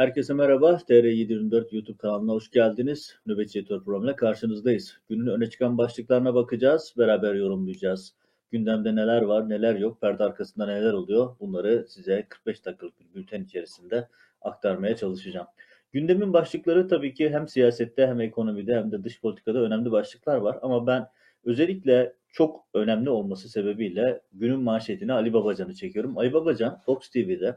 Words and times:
Herkese 0.00 0.34
merhaba. 0.34 0.70
TR724 0.70 1.74
YouTube 1.74 1.98
kanalına 1.98 2.32
hoş 2.32 2.50
geldiniz. 2.50 3.18
Nöbetçi 3.26 3.58
Editör 3.58 3.84
programıyla 3.84 4.16
karşınızdayız. 4.16 5.00
Günün 5.08 5.26
öne 5.26 5.50
çıkan 5.50 5.78
başlıklarına 5.78 6.34
bakacağız. 6.34 6.94
Beraber 6.98 7.34
yorumlayacağız. 7.34 8.14
Gündemde 8.50 8.96
neler 8.96 9.22
var, 9.22 9.48
neler 9.48 9.74
yok, 9.74 10.00
perde 10.00 10.24
arkasında 10.24 10.66
neler 10.66 10.92
oluyor 10.92 11.36
bunları 11.40 11.86
size 11.88 12.26
45 12.28 12.64
dakikalık 12.64 13.00
bir 13.00 13.14
bülten 13.14 13.42
içerisinde 13.42 14.08
aktarmaya 14.42 14.96
çalışacağım. 14.96 15.46
Gündemin 15.92 16.32
başlıkları 16.32 16.88
tabii 16.88 17.14
ki 17.14 17.30
hem 17.30 17.48
siyasette 17.48 18.06
hem 18.06 18.20
ekonomide 18.20 18.74
hem 18.74 18.92
de 18.92 19.04
dış 19.04 19.20
politikada 19.20 19.58
önemli 19.58 19.90
başlıklar 19.90 20.36
var. 20.36 20.58
Ama 20.62 20.86
ben 20.86 21.06
özellikle 21.44 22.12
çok 22.28 22.64
önemli 22.74 23.10
olması 23.10 23.48
sebebiyle 23.48 24.20
günün 24.32 24.60
manşetini 24.60 25.12
Ali 25.12 25.32
Babacan'ı 25.32 25.74
çekiyorum. 25.74 26.18
Ali 26.18 26.32
Babacan 26.32 26.78
Fox 26.86 27.08
TV'de 27.10 27.56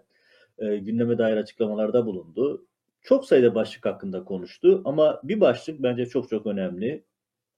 e, 0.57 0.77
gündeme 0.77 1.17
dair 1.17 1.37
açıklamalarda 1.37 2.05
bulundu. 2.05 2.67
Çok 3.01 3.25
sayıda 3.25 3.55
başlık 3.55 3.85
hakkında 3.85 4.23
konuştu 4.23 4.81
ama 4.85 5.21
bir 5.23 5.41
başlık 5.41 5.83
bence 5.83 6.05
çok 6.05 6.29
çok 6.29 6.45
önemli. 6.45 7.05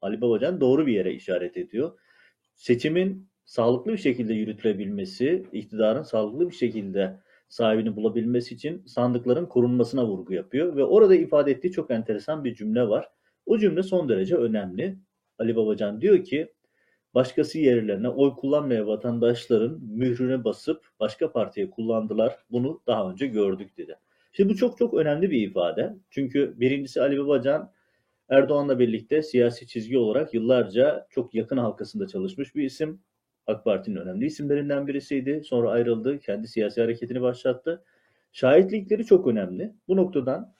Ali 0.02 0.22
Babacan 0.22 0.62
doğru 0.62 0.88
bir 0.88 0.94
yere 0.94 1.14
işaret 1.14 1.58
ediyor. 1.58 2.00
Seçimin 2.56 3.30
sağlıklı 3.46 3.92
bir 3.92 3.98
şekilde 3.98 4.34
yürütülebilmesi, 4.34 5.46
iktidarın 5.52 6.04
sağlıklı 6.04 6.50
bir 6.50 6.56
şekilde 6.56 7.20
sahibini 7.50 7.96
bulabilmesi 7.96 8.56
için 8.56 8.86
sandıkların 8.86 9.46
korunmasına 9.46 10.08
vurgu 10.08 10.34
yapıyor 10.34 10.76
ve 10.76 10.84
orada 10.84 11.16
ifade 11.16 11.52
ettiği 11.52 11.72
çok 11.72 11.92
enteresan 11.92 12.44
bir 12.44 12.56
cümle 12.56 12.88
var. 12.88 13.10
O 13.46 13.58
cümle 13.58 13.84
son 13.84 14.10
derece 14.10 14.36
önemli. 14.36 14.98
Ali 15.40 15.56
Babacan 15.56 16.02
diyor 16.02 16.24
ki 16.24 16.54
başkası 17.16 17.60
yerlerine 17.60 18.10
oy 18.10 18.36
kullanmaya 18.36 18.88
vatandaşların 18.88 19.80
mührüne 19.82 20.44
basıp 20.44 20.88
başka 21.00 21.32
partiye 21.32 21.70
kullandılar. 21.70 22.38
Bunu 22.52 22.82
daha 22.88 23.12
önce 23.12 23.28
gördük 23.28 23.78
dedi. 23.78 23.96
Şimdi 24.32 24.50
bu 24.50 24.56
çok 24.56 24.78
çok 24.78 24.94
önemli 24.94 25.32
bir 25.32 25.50
ifade. 25.50 25.96
Çünkü 26.10 26.54
birincisi 26.58 27.02
Ali 27.02 27.20
Babacan 27.20 27.72
Erdoğan'la 28.30 28.80
birlikte 28.80 29.22
siyasi 29.22 29.68
çizgi 29.68 29.98
olarak 29.98 30.34
yıllarca 30.34 31.08
çok 31.10 31.36
yakın 31.36 31.58
halkasında 31.58 32.08
çalışmış 32.08 32.56
bir 32.56 32.64
isim. 32.64 33.02
AK 33.48 33.66
Parti'nin 33.66 33.96
önemli 33.96 34.26
isimlerinden 34.26 34.88
birisiydi. 34.88 35.42
Sonra 35.44 35.72
ayrıldı, 35.72 36.20
kendi 36.20 36.48
siyasi 36.48 36.82
hareketini 36.82 37.22
başlattı. 37.22 37.84
Şahitlikleri 38.32 39.06
çok 39.06 39.28
önemli. 39.28 39.74
Bu 39.88 39.96
noktadan 39.96 40.54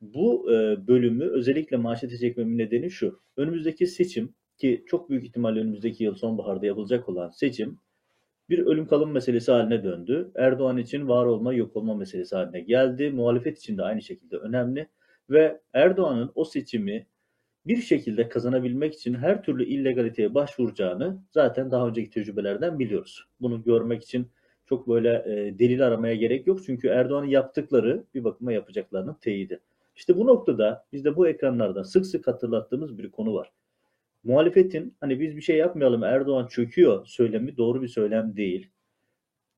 bu 0.00 0.52
e, 0.52 0.86
bölümü 0.86 1.24
özellikle 1.24 1.76
manşete 1.76 2.18
çekmemin 2.18 2.58
nedeni 2.58 2.90
şu. 2.90 3.20
Önümüzdeki 3.36 3.86
seçim 3.86 4.34
ki 4.58 4.84
çok 4.86 5.10
büyük 5.10 5.24
ihtimalle 5.24 5.60
önümüzdeki 5.60 6.04
yıl 6.04 6.14
sonbaharda 6.14 6.66
yapılacak 6.66 7.08
olan 7.08 7.30
seçim 7.30 7.78
bir 8.48 8.58
ölüm 8.58 8.86
kalım 8.86 9.10
meselesi 9.10 9.52
haline 9.52 9.84
döndü. 9.84 10.32
Erdoğan 10.36 10.76
için 10.76 11.08
var 11.08 11.26
olma 11.26 11.54
yok 11.54 11.76
olma 11.76 11.94
meselesi 11.94 12.36
haline 12.36 12.60
geldi. 12.60 13.10
Muhalefet 13.10 13.58
için 13.58 13.78
de 13.78 13.82
aynı 13.82 14.02
şekilde 14.02 14.36
önemli 14.36 14.88
ve 15.30 15.60
Erdoğan'ın 15.72 16.32
o 16.34 16.44
seçimi 16.44 17.06
bir 17.66 17.76
şekilde 17.76 18.28
kazanabilmek 18.28 18.94
için 18.94 19.14
her 19.14 19.42
türlü 19.42 19.64
illegaliteye 19.64 20.34
başvuracağını 20.34 21.22
zaten 21.30 21.70
daha 21.70 21.88
önceki 21.88 22.10
tecrübelerden 22.10 22.78
biliyoruz. 22.78 23.24
Bunu 23.40 23.62
görmek 23.62 24.02
için 24.02 24.30
çok 24.66 24.88
böyle 24.88 25.24
e, 25.26 25.58
delil 25.58 25.86
aramaya 25.86 26.14
gerek 26.14 26.46
yok. 26.46 26.64
Çünkü 26.66 26.88
Erdoğan'ın 26.88 27.26
yaptıkları 27.26 28.04
bir 28.14 28.24
bakıma 28.24 28.52
yapacaklarının 28.52 29.14
teyidi. 29.14 29.60
İşte 29.96 30.16
bu 30.16 30.26
noktada 30.26 30.86
biz 30.92 31.04
de 31.04 31.16
bu 31.16 31.28
ekranlarda 31.28 31.84
sık 31.84 32.06
sık 32.06 32.26
hatırlattığımız 32.26 32.98
bir 32.98 33.10
konu 33.10 33.34
var. 33.34 33.52
Muhalefetin 34.24 34.96
hani 35.00 35.20
biz 35.20 35.36
bir 35.36 35.42
şey 35.42 35.56
yapmayalım 35.56 36.04
Erdoğan 36.04 36.46
çöküyor 36.46 37.06
söylemi 37.06 37.56
doğru 37.56 37.82
bir 37.82 37.88
söylem 37.88 38.36
değil. 38.36 38.70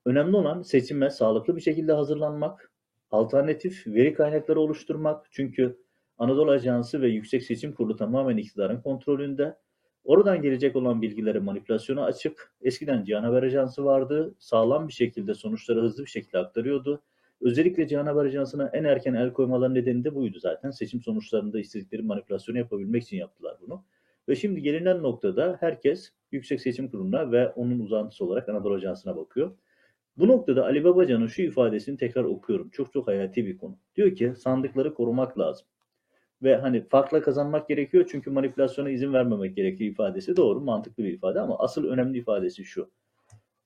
Önemli 0.04 0.36
olan 0.36 0.62
seçime 0.62 1.10
sağlıklı 1.10 1.56
bir 1.56 1.60
şekilde 1.60 1.92
hazırlanmak, 1.92 2.72
alternatif 3.10 3.86
veri 3.86 4.14
kaynakları 4.14 4.60
oluşturmak. 4.60 5.26
Çünkü 5.30 5.78
Anadolu 6.18 6.50
Ajansı 6.50 7.02
ve 7.02 7.08
Yüksek 7.08 7.42
Seçim 7.42 7.72
Kurulu 7.72 7.96
tamamen 7.96 8.36
iktidarın 8.36 8.80
kontrolünde. 8.80 9.56
Oradan 10.04 10.42
gelecek 10.42 10.76
olan 10.76 11.02
bilgileri 11.02 11.40
manipülasyona 11.40 12.04
açık. 12.04 12.54
Eskiden 12.62 13.04
Cihan 13.04 13.22
Haber 13.22 13.42
Ajansı 13.42 13.84
vardı. 13.84 14.34
Sağlam 14.38 14.88
bir 14.88 14.92
şekilde 14.92 15.34
sonuçları 15.34 15.82
hızlı 15.82 16.04
bir 16.04 16.10
şekilde 16.10 16.38
aktarıyordu. 16.38 17.02
Özellikle 17.40 17.88
Cihan 17.88 18.06
Haber 18.06 18.24
Ajansı'na 18.24 18.70
en 18.72 18.84
erken 18.84 19.14
el 19.14 19.32
koymaların 19.32 19.74
nedeni 19.74 20.04
de 20.04 20.14
buydu 20.14 20.38
zaten. 20.40 20.70
Seçim 20.70 21.02
sonuçlarında 21.02 21.60
istedikleri 21.60 22.02
manipülasyonu 22.02 22.58
yapabilmek 22.58 23.02
için 23.02 23.16
yaptılar 23.16 23.56
bunu. 23.60 23.84
Ve 24.28 24.36
şimdi 24.36 24.62
gelinen 24.62 25.02
noktada 25.02 25.56
herkes 25.60 26.12
Yüksek 26.32 26.60
Seçim 26.60 26.90
Kurulu'na 26.90 27.32
ve 27.32 27.48
onun 27.48 27.78
uzantısı 27.78 28.24
olarak 28.24 28.48
Anadolu 28.48 28.74
Ajansı'na 28.74 29.16
bakıyor. 29.16 29.56
Bu 30.16 30.28
noktada 30.28 30.64
Ali 30.64 30.84
Babacan'ın 30.84 31.26
şu 31.26 31.42
ifadesini 31.42 31.96
tekrar 31.96 32.24
okuyorum. 32.24 32.70
Çok 32.70 32.92
çok 32.92 33.08
hayati 33.08 33.46
bir 33.46 33.58
konu. 33.58 33.78
Diyor 33.96 34.14
ki 34.14 34.32
sandıkları 34.36 34.94
korumak 34.94 35.38
lazım. 35.38 35.66
Ve 36.42 36.56
hani 36.56 36.88
farkla 36.88 37.22
kazanmak 37.22 37.68
gerekiyor 37.68 38.08
çünkü 38.10 38.30
manipülasyona 38.30 38.90
izin 38.90 39.12
vermemek 39.12 39.56
gerekiyor 39.56 39.90
ifadesi 39.90 40.36
doğru 40.36 40.60
mantıklı 40.60 41.04
bir 41.04 41.12
ifade 41.12 41.40
ama 41.40 41.58
asıl 41.58 41.84
önemli 41.84 42.18
ifadesi 42.18 42.64
şu. 42.64 42.90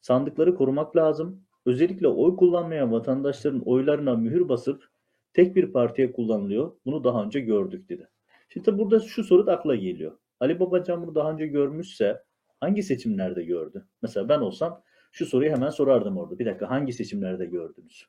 Sandıkları 0.01 0.55
korumak 0.55 0.97
lazım. 0.97 1.45
Özellikle 1.67 2.09
oy 2.09 2.37
kullanmayan 2.37 2.93
vatandaşların 2.93 3.61
oylarına 3.61 4.17
mühür 4.17 4.49
basıp 4.49 4.89
tek 5.33 5.57
bir 5.57 5.73
partiye 5.73 6.13
kullanılıyor. 6.13 6.73
Bunu 6.85 7.05
daha 7.05 7.25
önce 7.25 7.41
gördük 7.41 7.89
dedi. 7.89 8.09
Şimdi 8.49 8.79
burada 8.79 9.01
şu 9.01 9.25
soru 9.25 9.47
da 9.47 9.53
akla 9.53 9.75
geliyor. 9.75 10.19
Ali 10.41 10.61
Babacan 10.61 11.03
bunu 11.03 11.15
daha 11.15 11.33
önce 11.33 11.47
görmüşse 11.47 12.23
hangi 12.61 12.83
seçimlerde 12.83 13.45
gördü? 13.45 13.87
Mesela 14.03 14.29
ben 14.29 14.39
olsam 14.39 14.83
şu 15.13 15.27
soruyu 15.27 15.51
hemen 15.51 15.71
sorardım 15.71 16.17
orada. 16.19 16.39
Bir 16.39 16.47
dakika 16.47 16.71
hangi 16.71 16.93
seçimlerde 16.93 17.47
gördünüz? 17.47 18.07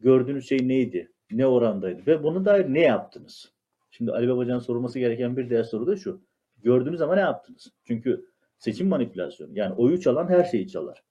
Gördüğünüz 0.00 0.48
şey 0.48 0.68
neydi? 0.68 1.12
Ne 1.30 1.46
orandaydı? 1.46 2.06
Ve 2.06 2.22
bunu 2.22 2.44
dair 2.44 2.74
ne 2.74 2.80
yaptınız? 2.80 3.52
Şimdi 3.90 4.12
Ali 4.12 4.28
Babacan'ın 4.28 4.58
sorulması 4.58 4.98
gereken 4.98 5.36
bir 5.36 5.50
diğer 5.50 5.64
soru 5.64 5.86
da 5.86 5.96
şu. 5.96 6.22
Gördünüz 6.62 7.00
ama 7.00 7.14
ne 7.14 7.20
yaptınız? 7.20 7.72
Çünkü 7.84 8.26
seçim 8.58 8.88
manipülasyonu. 8.88 9.58
Yani 9.58 9.74
oyu 9.74 10.00
çalan 10.00 10.28
her 10.28 10.44
şeyi 10.44 10.68
çalar. 10.68 11.04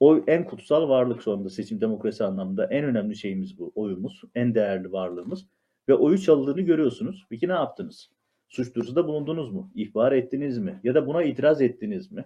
Oy 0.00 0.24
en 0.26 0.44
kutsal 0.44 0.88
varlık 0.88 1.22
sonunda 1.22 1.50
seçim 1.50 1.80
demokrasi 1.80 2.24
anlamında 2.24 2.66
en 2.66 2.84
önemli 2.84 3.16
şeyimiz 3.16 3.58
bu. 3.58 3.72
Oyumuz. 3.74 4.22
En 4.34 4.54
değerli 4.54 4.92
varlığımız. 4.92 5.46
Ve 5.88 5.94
oyu 5.94 6.18
çalındığını 6.18 6.60
görüyorsunuz. 6.60 7.26
Peki 7.30 7.48
ne 7.48 7.52
yaptınız? 7.52 8.10
Suç 8.50 8.74
duyurusunda 8.74 9.06
bulundunuz 9.06 9.52
mu? 9.52 9.70
İhbar 9.74 10.12
ettiniz 10.12 10.58
mi? 10.58 10.80
Ya 10.84 10.94
da 10.94 11.06
buna 11.06 11.22
itiraz 11.22 11.62
ettiniz 11.62 12.12
mi? 12.12 12.24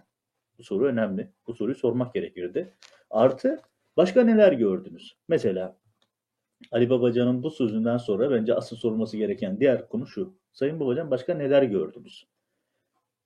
Bu 0.58 0.62
soru 0.62 0.84
önemli. 0.84 1.28
Bu 1.46 1.54
soruyu 1.54 1.74
sormak 1.74 2.14
gerekirdi. 2.14 2.74
Artı 3.10 3.60
başka 3.96 4.24
neler 4.24 4.52
gördünüz? 4.52 5.16
Mesela 5.28 5.76
Ali 6.72 6.90
Babacan'ın 6.90 7.42
bu 7.42 7.50
sözünden 7.50 7.96
sonra 7.96 8.30
bence 8.30 8.54
asıl 8.54 8.76
sorulması 8.76 9.16
gereken 9.16 9.60
diğer 9.60 9.88
konu 9.88 10.06
şu. 10.06 10.34
Sayın 10.52 10.80
Babacan 10.80 11.10
başka 11.10 11.34
neler 11.34 11.62
gördünüz? 11.62 12.26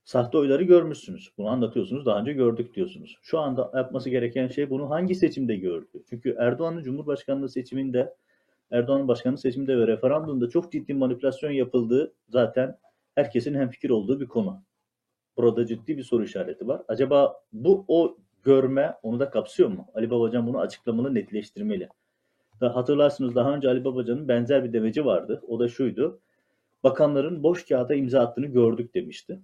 Sahte 0.04 0.38
oyları 0.38 0.62
görmüşsünüz. 0.62 1.32
Bunu 1.38 1.48
anlatıyorsunuz. 1.48 2.06
Daha 2.06 2.20
önce 2.20 2.32
gördük 2.32 2.75
diyorsunuz. 2.75 3.19
Şu 3.22 3.38
anda 3.38 3.70
yapması 3.75 4.10
gereken 4.10 4.48
şey 4.48 4.70
bunu 4.70 4.91
hangi 4.91 5.15
seçimde 5.15 5.56
gördü? 5.56 6.03
Çünkü 6.10 6.36
Erdoğan'ın 6.38 6.82
Cumhurbaşkanlığı 6.82 7.48
seçiminde 7.48 8.15
Erdoğan'ın 8.70 9.09
başkanlık 9.09 9.41
seçiminde 9.41 9.78
ve 9.78 9.86
referandumda 9.86 10.48
çok 10.48 10.72
ciddi 10.72 10.94
manipülasyon 10.94 11.50
yapıldığı 11.50 12.12
zaten 12.28 12.78
herkesin 13.19 13.55
hemfikir 13.55 13.91
olduğu 13.91 14.21
bir 14.21 14.27
konu. 14.27 14.62
Burada 15.37 15.67
ciddi 15.67 15.97
bir 15.97 16.03
soru 16.03 16.25
işareti 16.25 16.69
var. 16.69 16.83
Acaba 16.89 17.41
bu 17.53 17.84
o 17.89 18.19
görme 18.43 18.95
onu 19.03 19.21
da 19.21 19.31
kapsıyor 19.31 19.69
mu? 19.69 19.87
Ali 19.95 20.11
Babacan 20.11 20.47
bunu 20.47 20.61
açıklamalı, 20.61 21.15
netleştirmeli. 21.15 21.89
Da 22.61 22.77
hatırlarsınız 22.77 23.34
daha 23.34 23.55
önce 23.55 23.69
Ali 23.69 23.84
Babacan'ın 23.84 24.28
benzer 24.28 24.65
bir 24.65 24.73
demeci 24.73 25.05
vardı. 25.05 25.43
O 25.49 25.61
da 25.61 25.69
şuydu. 25.69 26.21
Bakanların 26.84 27.43
boş 27.43 27.67
kağıda 27.69 27.95
imza 27.95 28.21
attığını 28.21 28.47
gördük 28.47 28.95
demişti. 28.95 29.41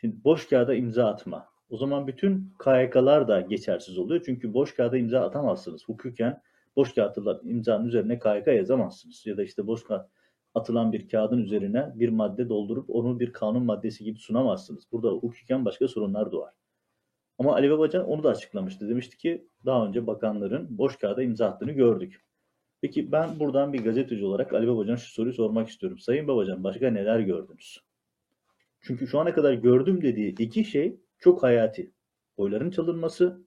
Şimdi 0.00 0.24
boş 0.24 0.48
kağıda 0.48 0.74
imza 0.74 1.06
atma. 1.06 1.46
O 1.70 1.76
zaman 1.76 2.06
bütün 2.06 2.52
KYK'lar 2.64 3.28
da 3.28 3.40
geçersiz 3.40 3.98
oluyor. 3.98 4.22
Çünkü 4.26 4.54
boş 4.54 4.74
kağıda 4.74 4.98
imza 4.98 5.20
atamazsınız. 5.20 5.88
Hukuken 5.88 6.42
boş 6.76 6.94
kağıtla 6.94 7.40
imzanın 7.44 7.86
üzerine 7.86 8.18
KYK 8.18 8.46
yazamazsınız. 8.46 9.26
Ya 9.26 9.36
da 9.36 9.42
işte 9.42 9.66
boş 9.66 9.84
kağıt 9.84 10.10
atılan 10.56 10.92
bir 10.92 11.08
kağıdın 11.08 11.38
üzerine 11.38 11.92
bir 11.94 12.08
madde 12.08 12.48
doldurup 12.48 12.90
onu 12.90 13.20
bir 13.20 13.32
kanun 13.32 13.64
maddesi 13.64 14.04
gibi 14.04 14.18
sunamazsınız. 14.18 14.84
Burada 14.92 15.10
hukuken 15.10 15.64
başka 15.64 15.88
sorunlar 15.88 16.32
doğar. 16.32 16.52
Ama 17.38 17.52
Ali 17.54 17.70
Babacan 17.70 18.04
onu 18.04 18.22
da 18.22 18.28
açıklamıştı. 18.28 18.88
Demişti 18.88 19.16
ki 19.16 19.48
daha 19.64 19.86
önce 19.86 20.06
bakanların 20.06 20.78
boş 20.78 20.96
kağıda 20.96 21.22
imza 21.22 21.46
attığını 21.46 21.72
gördük. 21.72 22.24
Peki 22.80 23.12
ben 23.12 23.40
buradan 23.40 23.72
bir 23.72 23.84
gazeteci 23.84 24.24
olarak 24.24 24.52
Ali 24.52 24.68
Babacan'a 24.68 24.96
şu 24.96 25.12
soruyu 25.12 25.34
sormak 25.34 25.68
istiyorum. 25.68 25.98
Sayın 25.98 26.28
Babacan 26.28 26.64
başka 26.64 26.90
neler 26.90 27.20
gördünüz? 27.20 27.80
Çünkü 28.80 29.06
şu 29.06 29.18
ana 29.20 29.34
kadar 29.34 29.52
gördüm 29.52 30.02
dediği 30.02 30.34
iki 30.38 30.64
şey 30.64 31.00
çok 31.18 31.42
hayati. 31.42 31.92
Oyların 32.36 32.70
çalınması 32.70 33.45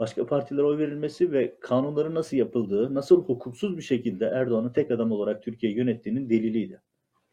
başka 0.00 0.26
partilere 0.26 0.64
oy 0.64 0.78
verilmesi 0.78 1.32
ve 1.32 1.56
kanunların 1.60 2.14
nasıl 2.14 2.36
yapıldığı, 2.36 2.94
nasıl 2.94 3.24
hukuksuz 3.24 3.76
bir 3.76 3.82
şekilde 3.82 4.26
Erdoğan'ın 4.26 4.72
tek 4.72 4.90
adam 4.90 5.12
olarak 5.12 5.42
Türkiye'yi 5.42 5.78
yönettiğinin 5.78 6.30
deliliydi. 6.30 6.82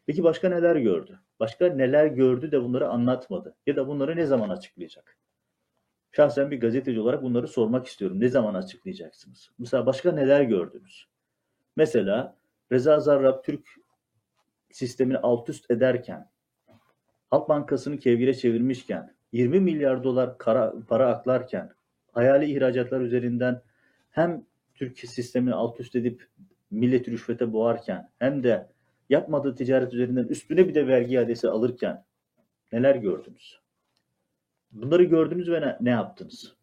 Peki 0.05 0.23
başka 0.23 0.49
neler 0.49 0.75
gördü? 0.75 1.19
Başka 1.39 1.67
neler 1.67 2.05
gördü 2.05 2.51
de 2.51 2.63
bunları 2.63 2.89
anlatmadı? 2.89 3.55
Ya 3.67 3.75
da 3.75 3.87
bunları 3.87 4.15
ne 4.15 4.25
zaman 4.25 4.49
açıklayacak? 4.49 5.17
Şahsen 6.11 6.51
bir 6.51 6.59
gazeteci 6.59 6.99
olarak 6.99 7.23
bunları 7.23 7.47
sormak 7.47 7.87
istiyorum. 7.87 8.19
Ne 8.19 8.29
zaman 8.29 8.53
açıklayacaksınız? 8.53 9.51
Mesela 9.59 9.85
başka 9.85 10.11
neler 10.11 10.41
gördünüz? 10.41 11.07
Mesela 11.75 12.37
Reza 12.71 12.99
Zarrab 12.99 13.43
Türk 13.43 13.67
sistemini 14.71 15.17
alt 15.17 15.49
üst 15.49 15.71
ederken, 15.71 16.29
Halk 17.29 17.49
Bankası'nı 17.49 17.97
kevgire 17.97 18.33
çevirmişken, 18.33 19.15
20 19.31 19.59
milyar 19.59 20.03
dolar 20.03 20.37
kara, 20.37 20.73
para 20.87 21.07
aklarken, 21.07 21.76
hayali 22.17 22.45
ihracatlar 22.45 23.01
üzerinden 23.01 23.61
hem 24.09 24.45
Türk 24.75 24.99
sistemini 24.99 25.53
alt 25.53 25.79
üst 25.79 25.95
edip 25.95 26.27
milleti 26.71 27.11
rüşvete 27.11 27.53
boğarken 27.53 28.09
hem 28.19 28.43
de 28.43 28.67
yapmadığı 29.09 29.55
ticaret 29.55 29.93
üzerinden 29.93 30.23
üstüne 30.23 30.67
bir 30.67 30.75
de 30.75 30.87
vergi 30.87 31.13
iadesi 31.13 31.49
alırken 31.49 32.05
neler 32.71 32.95
gördünüz? 32.95 33.59
Bunları 34.71 35.03
gördünüz 35.03 35.51
ve 35.51 35.61
ne, 35.61 35.77
ne 35.81 35.89
yaptınız? 35.89 36.55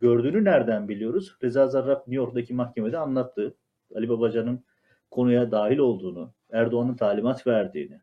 Gördüğünü 0.00 0.44
nereden 0.44 0.88
biliyoruz? 0.88 1.36
Reza 1.42 1.66
Zarrab 1.66 1.98
New 1.98 2.14
York'taki 2.14 2.54
mahkemede 2.54 2.98
anlattı. 2.98 3.54
Ali 3.94 4.08
Babacan'ın 4.08 4.64
konuya 5.10 5.50
dahil 5.50 5.78
olduğunu, 5.78 6.32
Erdoğan'ın 6.52 6.96
talimat 6.96 7.46
verdiğini, 7.46 8.00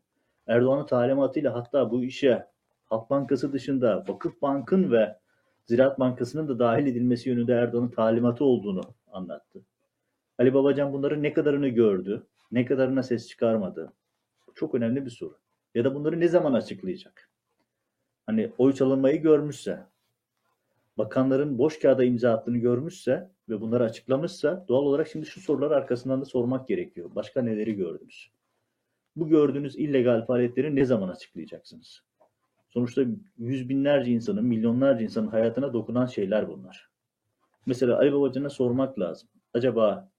Erdoğan'ın 0.48 0.86
talimatıyla 0.86 1.54
hatta 1.54 1.92
bu 1.92 2.04
işe 2.04 2.45
Halk 2.86 3.10
Bankası 3.10 3.54
dışında 3.54 4.06
Vakıf 4.07 4.42
Bank'ın 4.42 4.92
ve 4.92 5.20
Ziraat 5.66 6.00
Bankası'nın 6.00 6.48
da 6.48 6.60
dahil 6.60 6.86
edilmesi 6.86 7.30
yönünde 7.30 7.54
Erdoğan'ın 7.54 7.90
talimatı 7.90 8.46
olduğunu 8.46 8.81
anlattı. 9.12 9.62
Ali 10.40 10.54
Babacan 10.54 10.94
bunların 10.94 11.24
ne 11.24 11.34
kadarını 11.34 11.68
gördü, 11.68 12.28
ne 12.52 12.66
kadarına 12.66 13.04
ses 13.04 13.28
çıkarmadı? 13.28 13.94
Çok 14.56 14.75
önemli 14.75 15.06
bir 15.06 15.10
soru. 15.10 15.38
Ya 15.75 15.84
da 15.84 15.96
bunları 15.96 16.19
ne 16.19 16.28
zaman 16.28 16.54
açıklayacak? 16.54 17.30
Hani 18.25 18.52
oy 18.58 18.74
çalınmayı 18.74 19.22
görmüşse, 19.22 19.86
bakanların 20.98 21.58
boş 21.58 21.80
kağıda 21.80 22.04
imza 22.04 22.31
attığını 22.34 22.58
görmüşse 22.58 23.30
ve 23.50 23.62
bunları 23.62 23.84
açıklamışsa 23.84 24.66
doğal 24.68 24.84
olarak 24.84 25.08
şimdi 25.08 25.25
şu 25.25 25.42
sorular 25.42 25.72
arkasından 25.72 26.22
da 26.22 26.25
sormak 26.25 26.68
gerekiyor. 26.68 27.10
Başka 27.16 27.42
neleri 27.42 27.75
gördünüz? 27.75 28.31
Bu 29.16 29.28
gördüğünüz 29.28 29.75
illegal 29.75 30.25
faaliyetleri 30.25 30.75
ne 30.75 30.86
zaman 30.86 31.10
açıklayacaksınız? 31.10 32.04
Sonuçta 32.73 33.01
yüz 33.38 33.69
binlerce 33.69 34.12
insanın, 34.12 34.45
milyonlarca 34.45 35.03
insanın 35.03 35.27
hayatına 35.27 35.73
dokunan 35.73 36.06
şeyler 36.06 36.50
bunlar. 36.50 36.89
Mesela 37.65 37.97
Ali 37.97 38.13
Babacan'a 38.13 38.50
sormak 38.50 39.00
lazım. 39.00 39.29
Acaba 39.53 40.12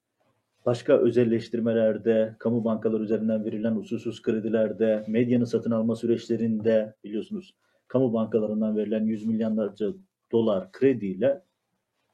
başka 0.66 0.98
özelleştirmelerde, 0.98 2.36
kamu 2.38 2.64
bankaları 2.64 3.02
üzerinden 3.02 3.44
verilen 3.44 3.76
usulsüz 3.76 4.22
kredilerde, 4.22 5.04
medyanın 5.08 5.44
satın 5.44 5.70
alma 5.70 5.96
süreçlerinde 5.96 6.94
biliyorsunuz 7.04 7.54
kamu 7.88 8.12
bankalarından 8.12 8.76
verilen 8.76 9.04
yüz 9.04 9.26
milyonlarca 9.26 9.92
dolar 10.32 10.72
krediyle 10.72 11.42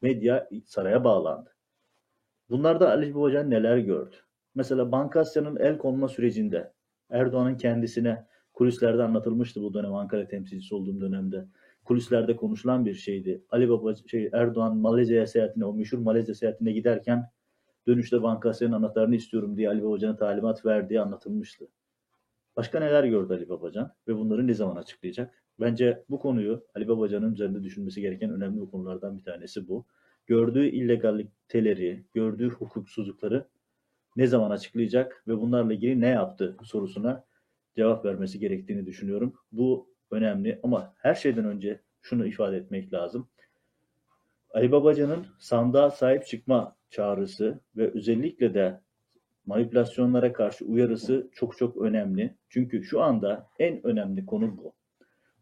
medya 0.03 0.49
saraya 0.65 1.05
bağlandı. 1.05 1.51
Bunlarda 2.51 2.91
Ali 2.91 3.15
Babacan 3.15 3.51
neler 3.51 3.79
gördü? 3.79 4.17
Mesela 4.55 4.93
Bankasya'nın 4.93 5.57
el 5.57 5.79
konma 5.79 6.09
sürecinde 6.09 6.73
Erdoğan'ın 7.11 7.57
kendisine 7.57 8.27
kulislerde 8.59 9.03
anlatılmıştı 9.03 9.63
bu 9.63 9.75
dönem 9.75 9.95
Ankara 9.95 10.29
temsilcisi 10.29 10.75
olduğum 10.75 11.01
dönemde. 11.01 11.47
Kulislerde 11.85 12.37
konuşulan 12.37 12.87
bir 12.87 12.95
şeydi. 12.95 13.43
Ali 13.51 13.69
Baba 13.69 13.95
şey 13.95 14.31
Erdoğan 14.33 14.77
Malezya 14.77 15.27
seyahatine 15.27 15.65
o 15.65 15.75
meşhur 15.75 15.99
Malezya 15.99 16.35
seyahatine 16.35 16.73
giderken 16.73 17.31
dönüşte 17.87 18.23
Bankasya'nın 18.23 18.73
anahtarını 18.73 19.15
istiyorum 19.17 19.57
diye 19.57 19.69
Ali 19.69 19.83
Babacan'a 19.85 20.17
talimat 20.17 20.67
verdiği 20.67 21.01
anlatılmıştı. 21.01 21.69
Başka 22.57 22.81
neler 22.81 23.05
gördü 23.05 23.33
Ali 23.33 23.49
Babacan 23.49 23.93
ve 24.09 24.17
bunları 24.17 24.47
ne 24.47 24.55
zaman 24.55 24.77
açıklayacak? 24.77 25.43
Bence 25.61 26.05
bu 26.11 26.19
konuyu 26.19 26.65
Ali 26.75 26.89
Babacan'ın 26.89 27.33
üzerinde 27.33 27.63
düşünmesi 27.63 28.01
gereken 28.01 28.31
önemli 28.31 28.71
konulardan 28.71 29.19
bir 29.19 29.25
tanesi 29.25 29.69
bu. 29.69 29.87
Gördüğü 30.27 30.67
illegaliteleri, 30.67 32.05
gördüğü 32.15 32.49
hukuksuzlukları 32.49 33.49
ne 34.17 34.27
zaman 34.27 34.51
açıklayacak 34.51 35.25
ve 35.29 35.41
bunlarla 35.41 35.73
ilgili 35.73 36.01
ne 36.01 36.09
yaptı 36.09 36.57
sorusuna 36.63 37.28
cevap 37.79 38.05
vermesi 38.05 38.39
gerektiğini 38.39 38.87
düşünüyorum. 38.87 39.35
Bu 39.53 39.89
önemli 40.11 40.61
ama 40.63 40.95
her 40.99 41.15
şeyden 41.15 41.45
önce 41.45 41.81
şunu 42.03 42.27
ifade 42.27 42.57
etmek 42.57 42.93
lazım. 42.93 43.29
Ali 44.55 44.73
Babacan'ın 44.73 45.27
sandığa 45.39 45.91
sahip 45.91 46.27
çıkma 46.27 46.77
çağrısı 46.91 47.61
ve 47.77 47.91
özellikle 47.95 48.55
de 48.55 48.81
manipülasyonlara 49.47 50.33
karşı 50.33 50.65
uyarısı 50.65 51.31
çok 51.33 51.59
çok 51.59 51.77
önemli. 51.77 52.35
Çünkü 52.49 52.85
şu 52.85 53.01
anda 53.03 53.49
en 53.59 53.87
önemli 53.87 54.27
konu 54.27 54.57
bu. 54.59 54.73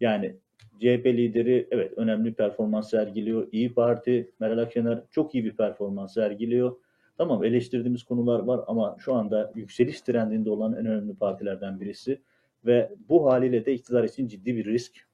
Yani 0.00 0.36
CHP 0.80 1.06
lideri 1.06 1.68
evet 1.70 1.92
önemli 1.96 2.34
performans 2.34 2.90
sergiliyor. 2.90 3.48
İyi 3.52 3.74
Parti, 3.74 4.32
Meral 4.40 4.58
Akşener 4.58 5.02
çok 5.10 5.34
iyi 5.34 5.44
bir 5.44 5.56
performans 5.56 6.14
sergiliyor. 6.14 6.76
Tamam 7.18 7.44
eleştirdiğimiz 7.44 8.02
konular 8.02 8.40
var 8.40 8.60
ama 8.66 8.96
şu 8.98 9.14
anda 9.14 9.52
yükseliş 9.54 10.00
trendinde 10.00 10.50
olan 10.50 10.72
en 10.72 10.86
önemli 10.86 11.14
partilerden 11.14 11.80
birisi 11.80 12.22
ve 12.66 12.92
bu 13.08 13.30
haliyle 13.30 13.66
de 13.66 13.74
iktidar 13.74 14.04
için 14.04 14.28
ciddi 14.28 14.56
bir 14.56 14.64
risk. 14.64 15.06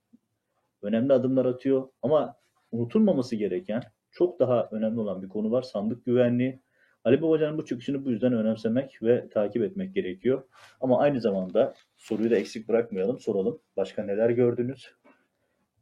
Önemli 0.83 1.13
adımlar 1.13 1.45
atıyor 1.45 1.89
ama 2.03 2.37
unutulmaması 2.73 3.37
gereken 3.37 3.83
çok 4.11 4.39
daha 4.41 4.69
önemli 4.73 5.01
olan 5.01 5.23
bir 5.23 5.29
konu 5.29 5.51
var. 5.51 5.63
Sandık 5.63 6.05
güvenliği. 6.05 6.61
Ali 7.05 7.23
Babacan'ın 7.23 7.59
bu 7.59 7.65
çıkışını 7.65 8.05
bu 8.05 8.11
yüzden 8.11 8.33
önemsemek 8.33 9.03
ve 9.03 9.29
takip 9.29 9.63
etmek 9.63 9.95
gerekiyor. 9.95 10.43
Ama 10.81 10.99
aynı 10.99 11.21
zamanda 11.21 11.75
soruyu 11.97 12.31
da 12.31 12.37
eksik 12.37 12.69
bırakmayalım, 12.69 13.19
soralım. 13.19 13.61
Başka 13.77 14.05
neler 14.05 14.31
gördünüz? 14.31 14.95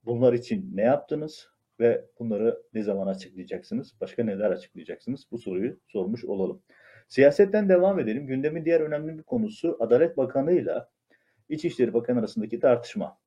Bunlar 0.06 0.32
için 0.32 0.70
ne 0.74 0.82
yaptınız? 0.82 1.48
Ve 1.80 2.04
bunları 2.18 2.62
ne 2.74 2.82
zaman 2.82 3.06
açıklayacaksınız? 3.06 3.94
Başka 4.00 4.24
neler 4.24 4.50
açıklayacaksınız? 4.50 5.26
Bu 5.30 5.38
soruyu 5.38 5.80
sormuş 5.86 6.24
olalım. 6.24 6.62
Siyasetten 7.08 7.68
devam 7.68 7.98
edelim. 8.00 8.26
Gündemin 8.26 8.64
diğer 8.64 8.80
önemli 8.80 9.18
bir 9.18 9.22
konusu 9.22 9.76
Adalet 9.80 10.16
Bakanı 10.16 10.52
ile 10.52 10.74
İçişleri 11.48 11.94
Bakanı 11.94 12.18
arasındaki 12.18 12.60
tartışma. 12.60 13.18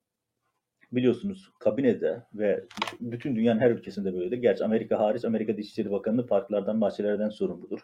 Biliyorsunuz 0.92 1.52
kabinede 1.58 2.22
ve 2.34 2.64
bütün 3.00 3.36
dünyanın 3.36 3.60
her 3.60 3.70
ülkesinde 3.70 4.14
böyledir. 4.14 4.36
Gerçi 4.36 4.64
Amerika 4.64 4.98
hariç 4.98 5.24
Amerika 5.24 5.56
Dışişleri 5.56 5.90
Bakanı 5.90 6.26
farklardan, 6.26 6.80
bahçelerden 6.80 7.28
sorumludur. 7.28 7.80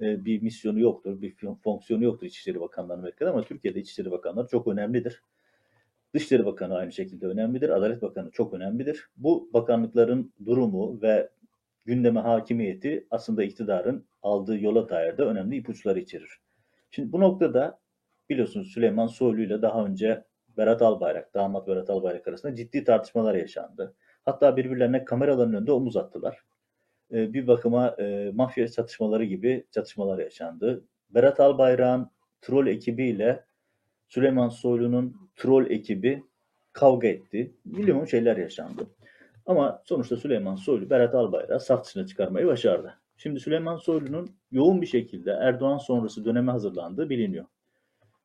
Ee, 0.00 0.24
bir 0.24 0.42
misyonu 0.42 0.80
yoktur, 0.80 1.22
bir 1.22 1.36
fonksiyonu 1.64 2.04
yoktur 2.04 2.26
İçişleri 2.26 2.60
Bakanlığı 2.60 2.92
Amerika'da 2.92 3.30
ama 3.30 3.42
Türkiye'de 3.42 3.80
İçişleri 3.80 4.10
Bakanları 4.10 4.46
çok 4.46 4.66
önemlidir. 4.68 5.22
Dışişleri 6.14 6.46
Bakanı 6.46 6.76
aynı 6.76 6.92
şekilde 6.92 7.26
önemlidir. 7.26 7.68
Adalet 7.68 8.02
Bakanı 8.02 8.30
çok 8.30 8.54
önemlidir. 8.54 9.10
Bu 9.16 9.50
bakanlıkların 9.52 10.32
durumu 10.46 11.02
ve 11.02 11.30
gündeme 11.84 12.20
hakimiyeti 12.20 13.06
aslında 13.10 13.44
iktidarın 13.44 14.06
aldığı 14.22 14.58
yola 14.58 14.88
dair 14.88 15.18
de 15.18 15.22
önemli 15.22 15.56
ipuçları 15.56 16.00
içerir. 16.00 16.40
Şimdi 16.90 17.12
bu 17.12 17.20
noktada 17.20 17.80
biliyorsunuz 18.30 18.68
Süleyman 18.68 19.06
Soylu 19.06 19.42
ile 19.42 19.62
daha 19.62 19.84
önce 19.84 20.24
Berat 20.56 20.82
Albayrak, 20.82 21.34
damat 21.34 21.68
Berat 21.68 21.90
Albayrak 21.90 22.28
arasında 22.28 22.54
ciddi 22.54 22.84
tartışmalar 22.84 23.34
yaşandı. 23.34 23.94
Hatta 24.24 24.56
birbirlerine 24.56 25.04
kameraların 25.04 25.54
önünde 25.54 25.72
omuz 25.72 25.96
attılar. 25.96 26.38
Ee, 27.12 27.32
bir 27.32 27.46
bakıma 27.46 27.88
e, 27.88 28.30
mafya 28.34 28.68
çatışmaları 28.68 29.24
gibi 29.24 29.66
çatışmalar 29.70 30.18
yaşandı. 30.18 30.84
Berat 31.10 31.40
Albayrak'ın 31.40 32.10
troll 32.40 32.66
ekibiyle 32.66 33.44
Süleyman 34.10 34.48
Soylu'nun 34.48 35.16
troll 35.36 35.70
ekibi 35.70 36.24
kavga 36.72 37.08
etti. 37.08 37.54
Milyon 37.64 38.04
şeyler 38.04 38.36
yaşandı. 38.36 38.86
Ama 39.46 39.82
sonuçta 39.84 40.16
Süleyman 40.16 40.54
Soylu 40.54 40.90
Berat 40.90 41.14
Albayrak'ı 41.14 41.60
saf 41.60 41.84
dışına 41.84 42.06
çıkarmayı 42.06 42.46
başardı. 42.46 42.94
Şimdi 43.16 43.40
Süleyman 43.40 43.76
Soylu'nun 43.76 44.30
yoğun 44.50 44.82
bir 44.82 44.86
şekilde 44.86 45.30
Erdoğan 45.30 45.78
sonrası 45.78 46.24
döneme 46.24 46.52
hazırlandığı 46.52 47.10
biliniyor. 47.10 47.44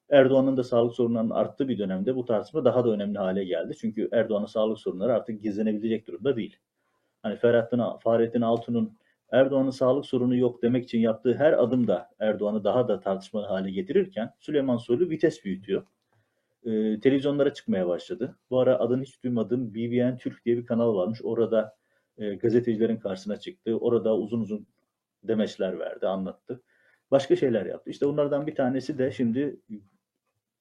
Erdoğan'ın 0.09 0.57
da 0.57 0.63
sağlık 0.63 0.95
sorunlarının 0.95 1.29
arttığı 1.29 1.67
bir 1.67 1.77
dönemde 1.79 2.15
bu 2.15 2.25
tartışma 2.25 2.65
daha 2.65 2.85
da 2.85 2.89
önemli 2.89 3.17
hale 3.17 3.43
geldi. 3.43 3.73
Çünkü 3.81 4.09
Erdoğan'ın 4.11 4.45
sağlık 4.45 4.79
sorunları 4.79 5.13
artık 5.13 5.41
gizlenebilecek 5.41 6.07
durumda 6.07 6.35
değil. 6.35 6.57
Hani 7.21 7.35
Ferhattin, 7.35 7.81
Fahrettin 8.03 8.41
Altun'un 8.41 8.97
Erdoğan'ın 9.31 9.69
sağlık 9.69 10.05
sorunu 10.05 10.35
yok 10.35 10.63
demek 10.63 10.83
için 10.83 10.99
yaptığı 10.99 11.33
her 11.33 11.53
adım 11.53 11.87
da 11.87 12.09
Erdoğan'ı 12.19 12.63
daha 12.63 12.87
da 12.87 12.99
tartışmalı 12.99 13.45
hale 13.45 13.71
getirirken 13.71 14.33
Süleyman 14.39 14.77
Soylu 14.77 15.09
vites 15.09 15.45
büyütüyor. 15.45 15.83
Ee, 16.65 16.99
televizyonlara 16.99 17.53
çıkmaya 17.53 17.87
başladı. 17.87 18.37
Bu 18.49 18.59
ara 18.59 18.79
adını 18.79 19.03
hiç 19.03 19.23
duymadığım 19.23 19.73
BBN 19.73 20.17
Türk 20.17 20.45
diye 20.45 20.57
bir 20.57 20.65
kanal 20.65 20.95
varmış. 20.95 21.19
Orada 21.23 21.75
e, 22.17 22.35
gazetecilerin 22.35 22.97
karşısına 22.97 23.37
çıktı. 23.37 23.77
Orada 23.77 24.17
uzun 24.17 24.41
uzun 24.41 24.67
demeçler 25.23 25.79
verdi, 25.79 26.07
anlattı. 26.07 26.61
Başka 27.11 27.35
şeyler 27.35 27.65
yaptı. 27.65 27.89
İşte 27.89 28.07
bunlardan 28.07 28.47
bir 28.47 28.55
tanesi 28.55 28.97
de 28.97 29.11
şimdi 29.11 29.59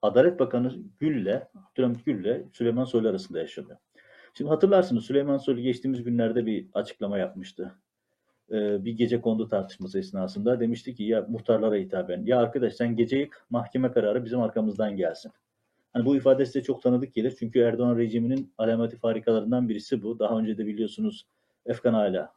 Adalet 0.02 0.40
Bakanı 0.40 0.74
Gül'le, 1.00 1.42
Abdülhamit 1.54 2.06
Gül'le 2.06 2.44
Süleyman 2.52 2.84
Soylu 2.84 3.08
arasında 3.08 3.38
yaşanıyor. 3.38 3.76
Şimdi 4.34 4.50
hatırlarsınız 4.50 5.04
Süleyman 5.04 5.38
Soylu 5.38 5.60
geçtiğimiz 5.60 6.02
günlerde 6.02 6.46
bir 6.46 6.68
açıklama 6.74 7.18
yapmıştı. 7.18 7.74
Ee, 8.50 8.84
bir 8.84 8.92
gece 8.92 9.20
kondu 9.20 9.48
tartışması 9.48 9.98
esnasında 9.98 10.60
demişti 10.60 10.94
ki 10.94 11.04
ya 11.04 11.26
muhtarlara 11.28 11.76
hitaben 11.76 12.26
ya 12.26 12.38
arkadaş 12.38 12.74
sen 12.74 12.96
gece 12.96 13.18
yık 13.18 13.46
mahkeme 13.50 13.92
kararı 13.92 14.24
bizim 14.24 14.40
arkamızdan 14.40 14.96
gelsin. 14.96 15.32
Hani 15.92 16.04
bu 16.06 16.16
ifade 16.16 16.46
size 16.46 16.62
çok 16.62 16.82
tanıdık 16.82 17.14
gelir. 17.14 17.36
Çünkü 17.38 17.60
Erdoğan 17.60 17.96
rejiminin 17.96 18.52
alameti 18.58 18.96
farikalarından 18.96 19.68
birisi 19.68 20.02
bu. 20.02 20.18
Daha 20.18 20.38
önce 20.38 20.58
de 20.58 20.66
biliyorsunuz 20.66 21.26
Efkan 21.66 21.94
Ala 21.94 22.32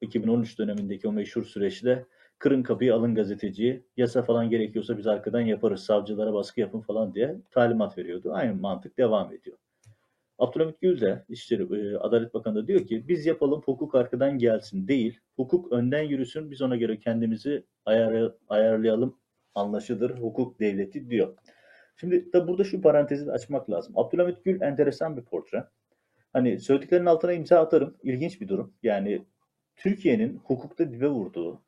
2013 0.00 0.58
dönemindeki 0.58 1.08
o 1.08 1.12
meşhur 1.12 1.44
süreçte 1.44 2.06
kırın 2.38 2.62
kapıyı 2.62 2.94
alın 2.94 3.14
gazeteciyi, 3.14 3.82
yasa 3.96 4.22
falan 4.22 4.50
gerekiyorsa 4.50 4.98
biz 4.98 5.06
arkadan 5.06 5.40
yaparız, 5.40 5.80
savcılara 5.80 6.32
baskı 6.32 6.60
yapın 6.60 6.80
falan 6.80 7.14
diye 7.14 7.36
talimat 7.50 7.98
veriyordu. 7.98 8.32
Aynı 8.32 8.54
mantık 8.54 8.98
devam 8.98 9.32
ediyor. 9.32 9.58
Abdülhamit 10.40 10.80
Gül 10.80 11.00
de 11.00 11.24
İçişleri 11.28 11.62
e, 11.62 11.96
Adalet 11.96 12.34
Bakanı 12.34 12.54
da 12.54 12.66
diyor 12.66 12.86
ki 12.86 13.08
biz 13.08 13.26
yapalım 13.26 13.62
hukuk 13.64 13.94
arkadan 13.94 14.38
gelsin 14.38 14.88
değil, 14.88 15.20
hukuk 15.36 15.72
önden 15.72 16.02
yürüsün 16.02 16.50
biz 16.50 16.62
ona 16.62 16.76
göre 16.76 16.98
kendimizi 16.98 17.64
ayar, 17.84 18.32
ayarlayalım 18.48 19.18
anlaşılır 19.54 20.10
hukuk 20.10 20.60
devleti 20.60 21.10
diyor. 21.10 21.36
Şimdi 21.96 22.32
de 22.32 22.48
burada 22.48 22.64
şu 22.64 22.80
parantezi 22.80 23.26
de 23.26 23.32
açmak 23.32 23.70
lazım. 23.70 23.98
Abdülhamit 23.98 24.44
Gül 24.44 24.60
enteresan 24.60 25.16
bir 25.16 25.22
portre. 25.22 25.64
Hani 26.32 26.60
söylediklerinin 26.60 27.06
altına 27.06 27.32
imza 27.32 27.60
atarım. 27.60 27.96
İlginç 28.02 28.40
bir 28.40 28.48
durum. 28.48 28.74
Yani 28.82 29.24
Türkiye'nin 29.76 30.36
hukukta 30.36 30.92
dibe 30.92 31.08
vurduğu, 31.08 31.62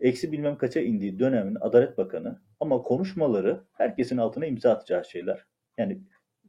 eksi 0.00 0.32
bilmem 0.32 0.58
kaça 0.58 0.80
indiği 0.80 1.18
dönemin 1.18 1.56
Adalet 1.60 1.98
Bakanı 1.98 2.40
ama 2.60 2.82
konuşmaları 2.82 3.60
herkesin 3.72 4.16
altına 4.16 4.46
imza 4.46 4.70
atacağı 4.70 5.04
şeyler. 5.04 5.44
Yani 5.78 6.00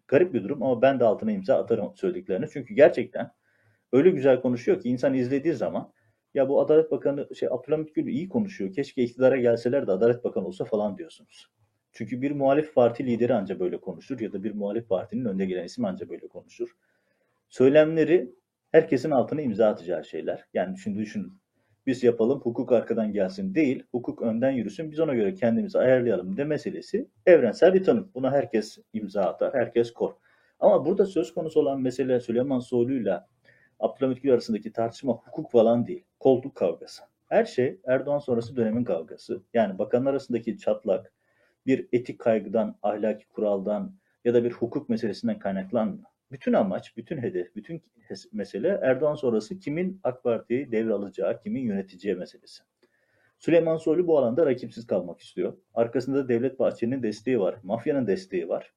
garip 0.07 0.33
bir 0.33 0.43
durum 0.43 0.63
ama 0.63 0.81
ben 0.81 0.99
de 0.99 1.03
altına 1.03 1.31
imza 1.31 1.57
atarım 1.57 1.95
söylediklerini. 1.95 2.45
Çünkü 2.53 2.73
gerçekten 2.73 3.31
öyle 3.91 4.09
güzel 4.09 4.41
konuşuyor 4.41 4.81
ki 4.81 4.89
insan 4.89 5.13
izlediği 5.13 5.53
zaman 5.53 5.93
ya 6.33 6.49
bu 6.49 6.61
Adalet 6.61 6.91
Bakanı 6.91 7.35
şey 7.35 7.49
Abdülhamit 7.51 7.95
Gül 7.95 8.07
iyi 8.07 8.29
konuşuyor. 8.29 8.73
Keşke 8.73 9.03
iktidara 9.03 9.37
gelseler 9.37 9.87
de 9.87 9.91
Adalet 9.91 10.23
Bakanı 10.23 10.47
olsa 10.47 10.65
falan 10.65 10.97
diyorsunuz. 10.97 11.47
Çünkü 11.91 12.21
bir 12.21 12.31
muhalif 12.31 12.75
parti 12.75 13.05
lideri 13.05 13.33
anca 13.33 13.59
böyle 13.59 13.77
konuşur 13.77 14.19
ya 14.19 14.33
da 14.33 14.43
bir 14.43 14.55
muhalif 14.55 14.89
partinin 14.89 15.25
önde 15.25 15.45
gelen 15.45 15.63
isim 15.63 15.85
anca 15.85 16.09
böyle 16.09 16.27
konuşur. 16.27 16.69
Söylemleri 17.49 18.35
herkesin 18.71 19.11
altına 19.11 19.41
imza 19.41 19.67
atacağı 19.67 20.05
şeyler. 20.05 20.45
Yani 20.53 20.77
şimdi 20.77 20.99
düşünün. 20.99 21.39
Biz 21.87 22.03
yapalım 22.03 22.39
hukuk 22.39 22.71
arkadan 22.71 23.11
gelsin 23.11 23.55
değil, 23.55 23.83
hukuk 23.91 24.21
önden 24.21 24.51
yürüsün 24.51 24.91
biz 24.91 24.99
ona 24.99 25.13
göre 25.13 25.35
kendimizi 25.35 25.79
ayarlayalım 25.79 26.37
de 26.37 26.43
meselesi 26.43 27.07
evrensel 27.25 27.73
bir 27.73 27.83
tanım. 27.83 28.11
Buna 28.15 28.31
herkes 28.31 28.77
imza 28.93 29.23
atar, 29.23 29.53
herkes 29.53 29.93
kor. 29.93 30.11
Ama 30.59 30.85
burada 30.85 31.05
söz 31.05 31.33
konusu 31.33 31.59
olan 31.59 31.81
mesele 31.81 32.19
Süleyman 32.19 32.59
Soylu'yla 32.59 33.27
Abdülhamit 33.79 34.23
Gül 34.23 34.33
arasındaki 34.33 34.71
tartışma 34.71 35.13
hukuk 35.13 35.51
falan 35.51 35.87
değil. 35.87 36.03
Koltuk 36.19 36.55
kavgası. 36.55 37.03
Her 37.29 37.45
şey 37.45 37.79
Erdoğan 37.85 38.19
sonrası 38.19 38.55
dönemin 38.55 38.83
kavgası. 38.83 39.43
Yani 39.53 39.77
bakanlar 39.77 40.11
arasındaki 40.11 40.57
çatlak 40.57 41.13
bir 41.65 41.87
etik 41.91 42.19
kaygıdan, 42.19 42.77
ahlaki 42.83 43.27
kuraldan 43.27 43.95
ya 44.25 44.33
da 44.33 44.43
bir 44.43 44.51
hukuk 44.51 44.89
meselesinden 44.89 45.39
kaynaklanmıyor. 45.39 46.14
Bütün 46.31 46.53
amaç, 46.53 46.97
bütün 46.97 47.17
hedef, 47.17 47.55
bütün 47.55 47.81
mesele 48.31 48.79
Erdoğan 48.81 49.15
sonrası 49.15 49.59
kimin 49.59 49.99
AK 50.03 50.23
Parti'yi 50.23 50.71
devralacağı, 50.71 51.39
kimin 51.39 51.61
yöneteceği 51.61 52.15
meselesi. 52.15 52.63
Süleyman 53.39 53.77
Soylu 53.77 54.07
bu 54.07 54.17
alanda 54.17 54.45
rakipsiz 54.45 54.87
kalmak 54.87 55.19
istiyor. 55.19 55.57
Arkasında 55.73 56.29
Devlet 56.29 56.59
Bahçeli'nin 56.59 57.03
desteği 57.03 57.39
var, 57.39 57.55
mafyanın 57.63 58.07
desteği 58.07 58.49
var. 58.49 58.73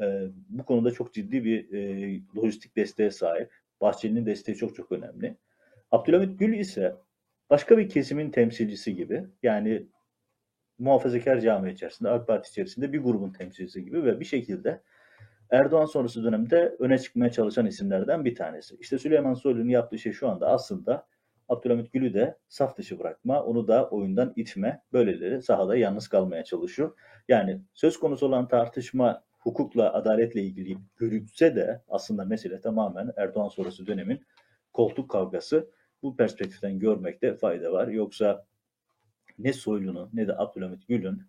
Ee, 0.00 0.28
bu 0.48 0.64
konuda 0.64 0.90
çok 0.90 1.14
ciddi 1.14 1.44
bir 1.44 1.72
e, 1.72 2.20
lojistik 2.36 2.76
desteğe 2.76 3.10
sahip. 3.10 3.50
Bahçeli'nin 3.80 4.26
desteği 4.26 4.56
çok 4.56 4.76
çok 4.76 4.92
önemli. 4.92 5.36
Abdülhamit 5.90 6.38
Gül 6.38 6.58
ise 6.58 6.96
başka 7.50 7.78
bir 7.78 7.88
kesimin 7.88 8.30
temsilcisi 8.30 8.94
gibi 8.96 9.24
yani 9.42 9.86
muhafazakar 10.78 11.40
cami 11.40 11.72
içerisinde, 11.72 12.10
AK 12.10 12.26
Parti 12.26 12.50
içerisinde 12.50 12.92
bir 12.92 12.98
grubun 12.98 13.30
temsilcisi 13.30 13.84
gibi 13.84 14.04
ve 14.04 14.20
bir 14.20 14.24
şekilde 14.24 14.80
Erdoğan 15.50 15.86
sonrası 15.86 16.24
dönemde 16.24 16.76
öne 16.78 16.98
çıkmaya 16.98 17.32
çalışan 17.32 17.66
isimlerden 17.66 18.24
bir 18.24 18.34
tanesi. 18.34 18.76
İşte 18.80 18.98
Süleyman 18.98 19.34
Soylu'nun 19.34 19.68
yaptığı 19.68 19.98
şey 19.98 20.12
şu 20.12 20.28
anda 20.28 20.48
aslında 20.48 21.06
Abdülhamit 21.48 21.92
Gül'ü 21.92 22.14
de 22.14 22.38
saf 22.48 22.76
dışı 22.76 22.98
bırakma, 22.98 23.42
onu 23.42 23.68
da 23.68 23.88
oyundan 23.88 24.32
itme, 24.36 24.82
böyleleri 24.92 25.42
sahada 25.42 25.76
yalnız 25.76 26.08
kalmaya 26.08 26.44
çalışıyor. 26.44 26.98
Yani 27.28 27.62
söz 27.74 27.98
konusu 27.98 28.26
olan 28.26 28.48
tartışma 28.48 29.24
hukukla, 29.38 29.92
adaletle 29.92 30.42
ilgili 30.42 30.78
görülse 30.96 31.56
de 31.56 31.82
aslında 31.88 32.24
mesele 32.24 32.60
tamamen 32.60 33.12
Erdoğan 33.16 33.48
sonrası 33.48 33.86
dönemin 33.86 34.26
koltuk 34.72 35.10
kavgası. 35.10 35.70
Bu 36.02 36.16
perspektiften 36.16 36.78
görmekte 36.78 37.34
fayda 37.34 37.72
var. 37.72 37.88
Yoksa 37.88 38.46
ne 39.38 39.52
Soylu'nun 39.52 40.10
ne 40.12 40.28
de 40.28 40.38
Abdülhamit 40.38 40.88
Gül'ün 40.88 41.22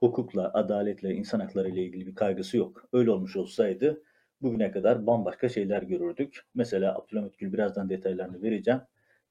hukukla, 0.00 0.50
adaletle, 0.54 1.14
insan 1.14 1.40
hakları 1.40 1.68
ile 1.68 1.82
ilgili 1.82 2.06
bir 2.06 2.14
kaygısı 2.14 2.56
yok. 2.56 2.88
Öyle 2.92 3.10
olmuş 3.10 3.36
olsaydı 3.36 4.02
bugüne 4.42 4.70
kadar 4.70 5.06
bambaşka 5.06 5.48
şeyler 5.48 5.82
görürdük. 5.82 6.40
Mesela 6.54 6.94
Abdülhamit 6.98 7.38
Gül 7.38 7.52
birazdan 7.52 7.88
detaylarını 7.88 8.42
vereceğim. 8.42 8.80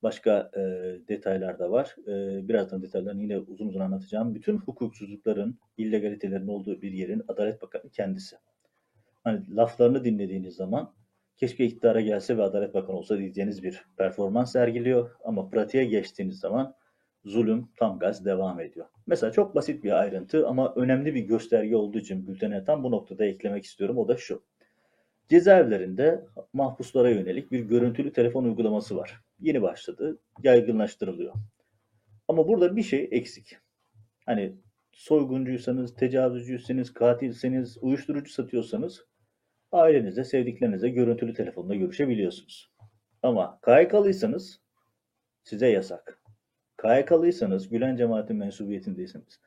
Başka 0.04 0.52
e, 0.58 0.62
detaylar 1.08 1.60
da 1.60 1.72
var. 1.72 1.96
E, 2.08 2.48
birazdan 2.48 2.82
detaylarını 2.82 3.22
yine 3.22 3.38
uzun 3.38 3.68
uzun 3.68 3.80
anlatacağım. 3.80 4.36
Bütün 4.36 4.58
hukuksuzlukların, 4.58 5.60
illegalitelerin 5.78 6.48
olduğu 6.48 6.82
bir 6.82 6.92
yerin 6.92 7.24
Adalet 7.28 7.62
Bakanı 7.62 7.90
kendisi. 7.90 8.36
Hani 9.24 9.56
laflarını 9.56 10.04
dinlediğiniz 10.04 10.56
zaman 10.56 10.94
keşke 11.38 11.66
iktidara 11.66 12.02
gelse 12.02 12.38
ve 12.38 12.44
Adalet 12.44 12.74
Bakanı 12.74 12.98
olsa 12.98 13.18
diyeceğiniz 13.18 13.64
bir 13.64 13.86
performans 13.98 14.52
sergiliyor. 14.52 15.12
Ama 15.24 15.50
pratiğe 15.50 15.86
geçtiğiniz 15.86 16.40
zaman 16.40 16.76
zulüm 17.26 17.68
tam 17.78 18.00
gaz 18.00 18.26
devam 18.26 18.60
ediyor. 18.60 18.86
Mesela 19.08 19.32
çok 19.32 19.56
basit 19.56 19.84
bir 19.84 19.92
ayrıntı 19.92 20.48
ama 20.48 20.74
önemli 20.76 21.16
bir 21.16 21.22
gösterge 21.22 21.76
olduğu 21.76 21.98
için 21.98 22.28
bültene 22.28 22.64
tam 22.64 22.84
bu 22.84 22.92
noktada 22.92 23.26
eklemek 23.26 23.66
istiyorum. 23.66 23.98
O 23.98 24.08
da 24.08 24.18
şu. 24.18 24.44
Cezaevlerinde 25.30 26.26
mahpuslara 26.54 27.10
yönelik 27.10 27.52
bir 27.52 27.60
görüntülü 27.60 28.14
telefon 28.14 28.44
uygulaması 28.44 28.98
var. 28.98 29.22
Yeni 29.40 29.62
başladı, 29.62 30.20
yaygınlaştırılıyor. 30.44 31.34
Ama 32.28 32.48
burada 32.48 32.76
bir 32.76 32.84
şey 32.84 33.08
eksik. 33.12 33.58
Hani 34.26 34.56
soyguncuysanız, 34.92 35.96
tecavüzcüyseniz, 35.96 36.94
katilseniz, 36.94 37.78
uyuşturucu 37.82 38.32
satıyorsanız 38.32 39.06
ailenizle, 39.72 40.24
sevdiklerinizle 40.24 40.90
görüntülü 40.90 41.34
telefonla 41.34 41.76
görüşebiliyorsunuz. 41.76 42.72
Ama 43.24 43.60
KYK'lıysanız 43.66 44.62
size 45.44 45.68
yasak. 45.68 46.25
KYK'lıysanız, 46.86 47.70
Gülen 47.70 47.96
cemaatin 47.96 48.38
mensubiyetindeyseniz, 48.38 49.40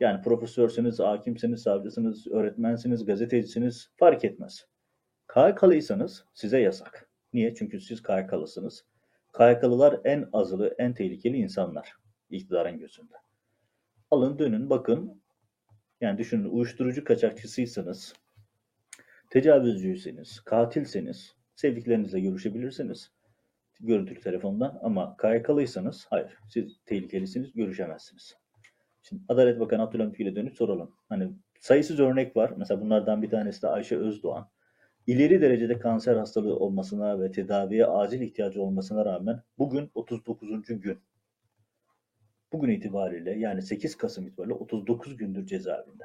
yani 0.00 0.22
profesörsünüz, 0.22 0.98
hakimsiniz, 0.98 1.62
savcısınız, 1.62 2.26
öğretmensiniz, 2.26 3.04
gazetecisiniz 3.04 3.90
fark 3.96 4.24
etmez. 4.24 4.66
KYK'lıysanız 5.34 6.24
size 6.34 6.60
yasak. 6.60 7.08
Niye? 7.32 7.54
Çünkü 7.54 7.80
siz 7.80 8.02
KYK'lısınız. 8.02 8.84
KYK'lılar 9.38 10.00
en 10.04 10.28
azılı, 10.32 10.74
en 10.78 10.94
tehlikeli 10.94 11.36
insanlar 11.36 11.92
iktidarın 12.30 12.78
gözünde. 12.78 13.14
Alın 14.10 14.38
dönün 14.38 14.70
bakın. 14.70 15.22
Yani 16.00 16.18
düşünün 16.18 16.48
uyuşturucu 16.48 17.04
kaçakçısıysanız, 17.04 18.14
tecavüzcüyseniz, 19.30 20.40
katilseniz 20.40 21.34
sevdiklerinizle 21.54 22.20
görüşebilirsiniz 22.20 23.10
görüntülü 23.80 24.20
telefondan 24.20 24.78
ama 24.82 25.16
KYK'lıysanız 25.16 26.06
hayır 26.10 26.38
siz 26.48 26.80
tehlikelisiniz 26.86 27.52
görüşemezsiniz. 27.52 28.36
Şimdi 29.02 29.22
Adalet 29.28 29.60
Bakanı 29.60 29.82
Abdülhamit 29.82 30.18
Gül'e 30.18 30.36
dönüp 30.36 30.56
soralım. 30.56 30.94
Hani 31.08 31.32
sayısız 31.60 32.00
örnek 32.00 32.36
var. 32.36 32.52
Mesela 32.56 32.80
bunlardan 32.80 33.22
bir 33.22 33.30
tanesi 33.30 33.62
de 33.62 33.68
Ayşe 33.68 33.98
Özdoğan. 33.98 34.48
İleri 35.06 35.40
derecede 35.40 35.78
kanser 35.78 36.16
hastalığı 36.16 36.56
olmasına 36.56 37.20
ve 37.20 37.32
tedaviye 37.32 37.86
acil 37.86 38.20
ihtiyacı 38.20 38.62
olmasına 38.62 39.04
rağmen 39.04 39.42
bugün 39.58 39.90
39. 39.94 40.80
gün. 40.80 40.98
Bugün 42.52 42.68
itibariyle 42.68 43.38
yani 43.38 43.62
8 43.62 43.96
Kasım 43.96 44.26
itibariyle 44.26 44.54
39 44.54 45.16
gündür 45.16 45.46
cezaevinde. 45.46 46.04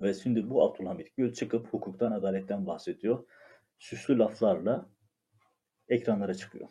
Ve 0.00 0.14
şimdi 0.14 0.50
bu 0.50 0.64
Abdülhamit 0.64 1.16
Gül 1.16 1.32
çıkıp 1.32 1.66
hukuktan, 1.66 2.12
adaletten 2.12 2.66
bahsediyor. 2.66 3.24
Süslü 3.78 4.18
laflarla 4.18 4.86
ekranlara 5.90 6.34
çıkıyor. 6.34 6.68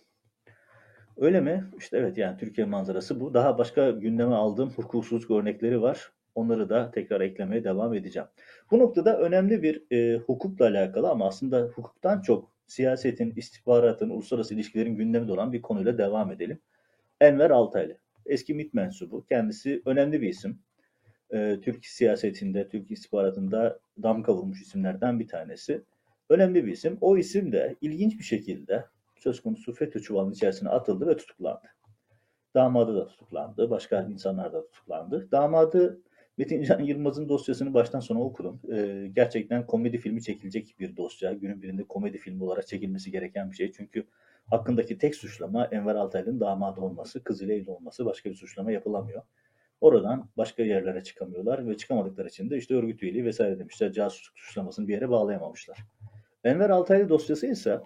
Öyle 1.17 1.41
mi? 1.41 1.65
İşte 1.77 1.97
evet 1.97 2.17
yani 2.17 2.38
Türkiye 2.38 2.67
manzarası 2.67 3.19
bu. 3.19 3.33
Daha 3.33 3.57
başka 3.57 3.91
gündeme 3.91 4.35
aldığım 4.35 4.69
hukuksuzluk 4.69 5.31
örnekleri 5.31 5.81
var. 5.81 6.11
Onları 6.35 6.69
da 6.69 6.91
tekrar 6.91 7.21
eklemeye 7.21 7.63
devam 7.63 7.93
edeceğim. 7.93 8.27
Bu 8.71 8.79
noktada 8.79 9.19
önemli 9.19 9.63
bir 9.63 9.83
e, 9.91 10.17
hukukla 10.17 10.65
alakalı 10.65 11.09
ama 11.09 11.27
aslında 11.27 11.61
hukuktan 11.61 12.21
çok 12.21 12.51
siyasetin, 12.67 13.33
istihbaratın, 13.35 14.09
uluslararası 14.09 14.53
ilişkilerin 14.53 14.95
gündeminde 14.95 15.31
olan 15.31 15.53
bir 15.53 15.61
konuyla 15.61 15.97
devam 15.97 16.31
edelim. 16.31 16.59
Enver 17.21 17.49
Altaylı. 17.49 17.97
Eski 18.25 18.53
MİT 18.53 18.73
mensubu. 18.73 19.25
Kendisi 19.25 19.81
önemli 19.85 20.21
bir 20.21 20.29
isim. 20.29 20.59
E, 21.33 21.57
Türk 21.61 21.85
siyasetinde, 21.85 22.69
Türk 22.69 22.91
istihbaratında 22.91 23.79
damga 24.03 24.33
vurmuş 24.33 24.61
isimlerden 24.61 25.19
bir 25.19 25.27
tanesi. 25.27 25.81
Önemli 26.29 26.65
bir 26.65 26.71
isim. 26.71 26.97
O 27.01 27.17
isim 27.17 27.51
de 27.51 27.75
ilginç 27.81 28.19
bir 28.19 28.23
şekilde 28.23 28.85
söz 29.19 29.41
konusu 29.43 29.73
FETÖ 29.73 29.99
çuvalının 29.99 30.33
içerisine 30.33 30.69
atıldı 30.69 31.07
ve 31.07 31.17
tutuklandı. 31.17 31.67
Damadı 32.55 32.95
da 32.95 33.07
tutuklandı, 33.07 33.69
başka 33.69 34.01
insanlar 34.03 34.53
da 34.53 34.65
tutuklandı. 34.65 35.31
Damadı 35.31 36.01
Metin 36.38 36.63
Can 36.63 36.79
Yılmaz'ın 36.79 37.29
dosyasını 37.29 37.73
baştan 37.73 37.99
sona 37.99 38.21
okudum. 38.21 38.59
Ee, 38.73 39.11
gerçekten 39.15 39.65
komedi 39.65 39.97
filmi 39.97 40.23
çekilecek 40.23 40.75
bir 40.79 40.97
dosya. 40.97 41.33
Günün 41.33 41.61
birinde 41.61 41.83
komedi 41.83 42.17
filmi 42.17 42.43
olarak 42.43 42.67
çekilmesi 42.67 43.11
gereken 43.11 43.51
bir 43.51 43.55
şey. 43.55 43.71
Çünkü 43.71 44.05
Hakkındaki 44.49 44.97
tek 44.97 45.15
suçlama 45.15 45.65
Enver 45.65 45.95
Altaylı'nın 45.95 46.39
damadı 46.39 46.81
olması, 46.81 47.23
kızıyla 47.23 47.55
evli 47.55 47.71
olması. 47.71 48.05
Başka 48.05 48.29
bir 48.29 48.35
suçlama 48.35 48.71
yapılamıyor. 48.71 49.21
Oradan 49.81 50.29
başka 50.38 50.63
yerlere 50.63 51.03
çıkamıyorlar 51.03 51.67
ve 51.67 51.77
çıkamadıkları 51.77 52.27
için 52.27 52.49
de 52.49 52.57
işte 52.57 52.75
örgüt 52.75 53.03
üyeliği 53.03 53.25
vesaire 53.25 53.59
demişler. 53.59 53.93
Casusluk 53.93 54.39
suçlamasını 54.39 54.88
bir 54.88 54.93
yere 54.93 55.09
bağlayamamışlar. 55.09 55.77
Enver 56.43 56.69
Altaylı 56.69 57.09
dosyası 57.09 57.47
ise 57.47 57.79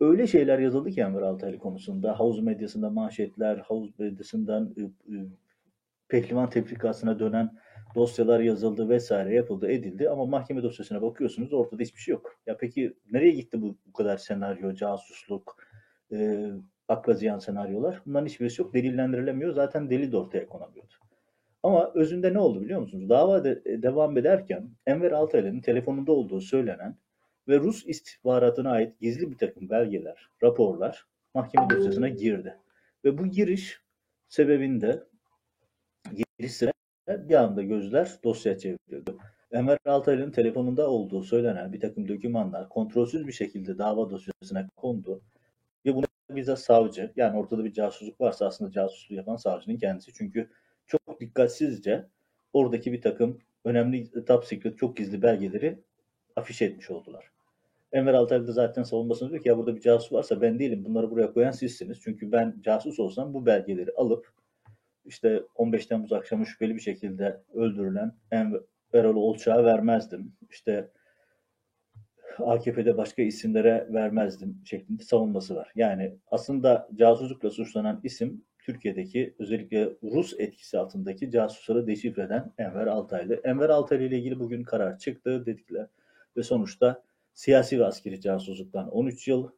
öyle 0.00 0.26
şeyler 0.26 0.58
yazıldı 0.58 0.90
ki 0.90 1.00
Enver 1.00 1.22
Altaylı 1.22 1.58
konusunda. 1.58 2.20
Havuz 2.20 2.40
medyasında 2.40 2.90
manşetler, 2.90 3.58
havuz 3.58 3.98
medyasından 3.98 4.74
ı, 4.78 5.14
ı, 5.14 5.28
pehlivan 6.08 6.50
tefrikasına 6.50 7.18
dönen 7.18 7.50
dosyalar 7.94 8.40
yazıldı 8.40 8.88
vesaire 8.88 9.34
yapıldı 9.34 9.70
edildi 9.70 10.10
ama 10.10 10.26
mahkeme 10.26 10.62
dosyasına 10.62 11.02
bakıyorsunuz 11.02 11.52
ortada 11.52 11.82
hiçbir 11.82 12.00
şey 12.00 12.12
yok. 12.12 12.36
Ya 12.46 12.56
peki 12.56 12.96
nereye 13.10 13.30
gitti 13.30 13.62
bu, 13.62 13.76
bu 13.86 13.92
kadar 13.92 14.16
senaryo, 14.16 14.74
casusluk, 14.74 15.56
e, 16.12 16.50
akla 16.88 17.12
ziyan 17.12 17.38
senaryolar? 17.38 18.02
Bunların 18.06 18.26
hiçbirisi 18.26 18.62
yok. 18.62 18.74
Delillendirilemiyor. 18.74 19.52
Zaten 19.52 19.90
delil 19.90 20.12
de 20.12 20.16
ortaya 20.16 20.46
konamıyordu. 20.46 20.92
Ama 21.62 21.92
özünde 21.94 22.34
ne 22.34 22.38
oldu 22.38 22.62
biliyor 22.62 22.80
musunuz? 22.80 23.08
Dava 23.08 23.44
de, 23.44 23.82
devam 23.82 24.18
ederken 24.18 24.70
Enver 24.86 25.12
Altaylı'nın 25.12 25.60
telefonunda 25.60 26.12
olduğu 26.12 26.40
söylenen 26.40 26.96
ve 27.48 27.58
Rus 27.58 27.86
istihbaratına 27.86 28.70
ait 28.70 29.00
gizli 29.00 29.30
bir 29.30 29.38
takım 29.38 29.70
belgeler, 29.70 30.28
raporlar 30.42 31.06
mahkeme 31.34 31.70
dosyasına 31.70 32.08
girdi. 32.08 32.56
Ve 33.04 33.18
bu 33.18 33.26
giriş 33.26 33.80
sebebinde 34.28 35.04
giriş 36.38 36.52
sıra 36.52 36.72
bir 37.08 37.34
anda 37.34 37.62
gözler 37.62 38.10
dosya 38.24 38.58
çevrildi. 38.58 39.14
Enver 39.52 39.78
Altaylı'nın 39.86 40.30
telefonunda 40.30 40.90
olduğu 40.90 41.22
söylenen 41.22 41.72
bir 41.72 41.80
takım 41.80 42.08
dokümanlar 42.08 42.68
kontrolsüz 42.68 43.26
bir 43.26 43.32
şekilde 43.32 43.78
dava 43.78 44.10
dosyasına 44.10 44.68
kondu. 44.76 45.22
Ve 45.86 45.94
bunu 45.94 46.04
bize 46.30 46.56
savcı, 46.56 47.12
yani 47.16 47.38
ortada 47.38 47.64
bir 47.64 47.72
casusluk 47.72 48.20
varsa 48.20 48.46
aslında 48.46 48.70
casusluğu 48.70 49.14
yapan 49.14 49.36
savcının 49.36 49.76
kendisi. 49.76 50.12
Çünkü 50.14 50.50
çok 50.86 51.20
dikkatsizce 51.20 52.06
oradaki 52.52 52.92
bir 52.92 53.02
takım 53.02 53.38
önemli 53.64 54.24
top 54.24 54.44
secret, 54.44 54.78
çok 54.78 54.96
gizli 54.96 55.22
belgeleri 55.22 55.78
afiş 56.36 56.62
etmiş 56.62 56.90
oldular. 56.90 57.30
Enver 57.92 58.14
Altaylı 58.14 58.46
da 58.46 58.52
zaten 58.52 58.82
savunmasında 58.82 59.30
diyor 59.30 59.42
ki 59.42 59.48
ya 59.48 59.58
burada 59.58 59.76
bir 59.76 59.80
casus 59.80 60.12
varsa 60.12 60.40
ben 60.40 60.58
değilim 60.58 60.84
bunları 60.84 61.10
buraya 61.10 61.32
koyan 61.32 61.50
sizsiniz. 61.50 62.00
Çünkü 62.04 62.32
ben 62.32 62.56
casus 62.60 63.00
olsam 63.00 63.34
bu 63.34 63.46
belgeleri 63.46 63.90
alıp 63.96 64.32
işte 65.04 65.42
15 65.54 65.86
Temmuz 65.86 66.12
akşamı 66.12 66.46
şüpheli 66.46 66.74
bir 66.74 66.80
şekilde 66.80 67.40
öldürülen 67.54 68.12
Enver 68.30 68.60
Erol 68.92 69.16
Olçak'a 69.16 69.64
vermezdim. 69.64 70.32
İşte 70.50 70.90
AKP'de 72.38 72.96
başka 72.96 73.22
isimlere 73.22 73.88
vermezdim 73.90 74.62
şeklinde 74.64 75.02
savunması 75.02 75.56
var. 75.56 75.72
Yani 75.74 76.16
aslında 76.30 76.88
casuslukla 76.94 77.50
suçlanan 77.50 78.00
isim 78.04 78.44
Türkiye'deki 78.58 79.34
özellikle 79.38 79.90
Rus 80.02 80.34
etkisi 80.38 80.78
altındaki 80.78 81.30
casusları 81.30 81.86
deşifre 81.86 82.22
eden 82.22 82.52
Enver 82.58 82.86
Altaylı. 82.86 83.40
Enver 83.44 83.68
Altaylı 83.68 84.04
ile 84.04 84.18
ilgili 84.18 84.40
bugün 84.40 84.62
karar 84.62 84.98
çıktı 84.98 85.46
dedikler 85.46 85.86
ve 86.36 86.42
sonuçta 86.42 87.02
siyasi 87.34 87.78
ve 87.78 87.84
askeri 87.84 88.20
casusluktan 88.20 88.90
13 88.90 89.28
yıl, 89.28 89.50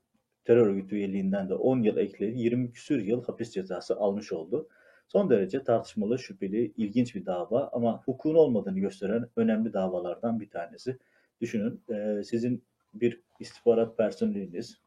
terör 0.45 0.67
örgütü 0.67 0.97
üyeliğinden 0.97 1.49
de 1.49 1.55
10 1.55 1.83
yıl 1.83 1.97
ekledi 1.97 2.38
20 2.38 2.73
küsür 2.73 3.02
yıl 3.02 3.25
hapis 3.25 3.50
cezası 3.50 3.97
almış 3.97 4.33
oldu. 4.33 4.69
Son 5.09 5.31
derece 5.31 5.64
tartışmalı, 5.64 6.19
şüpheli, 6.19 6.73
ilginç 6.76 7.14
bir 7.14 7.26
dava 7.26 7.71
ama 7.73 8.02
hukukun 8.02 8.35
olmadığını 8.35 8.79
gösteren 8.79 9.29
önemli 9.37 9.73
davalardan 9.73 10.41
bir 10.41 10.50
tanesi. 10.50 10.99
Düşünün 11.41 11.83
e, 11.91 12.23
sizin 12.25 12.64
bir 12.95 13.21
istihbarat 13.41 13.99
personeliniz 13.99 14.81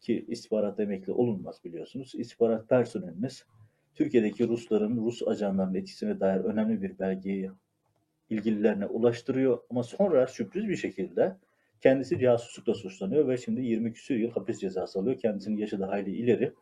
ki 0.00 0.24
istihbarat 0.28 0.80
emekli 0.80 1.12
olunmaz 1.12 1.60
biliyorsunuz. 1.64 2.14
İstihbarat 2.14 2.68
personeliniz 2.68 3.44
Türkiye'deki 3.94 4.48
Rusların, 4.48 4.96
Rus 4.96 5.28
ajanlarının 5.28 5.74
etkisine 5.74 6.20
dair 6.20 6.40
önemli 6.40 6.82
bir 6.82 6.98
belgeyi 6.98 7.50
ilgililerine 8.30 8.86
ulaştırıyor 8.86 9.58
ama 9.70 9.82
sonra 9.82 10.26
sürpriz 10.26 10.68
bir 10.68 10.76
şekilde 10.76 11.36
kendisi 11.80 12.18
casuslukla 12.18 12.74
suçlanıyor 12.74 13.28
ve 13.28 13.36
şimdi 13.36 13.60
20 13.60 13.92
küsur 13.92 14.14
yıl 14.14 14.30
hapis 14.30 14.60
cezası 14.60 14.98
alıyor. 14.98 15.18
Kendisinin 15.18 15.56
yaşı 15.56 15.80
da 15.80 15.88
hayli 15.88 16.10
ileri. 16.10 16.52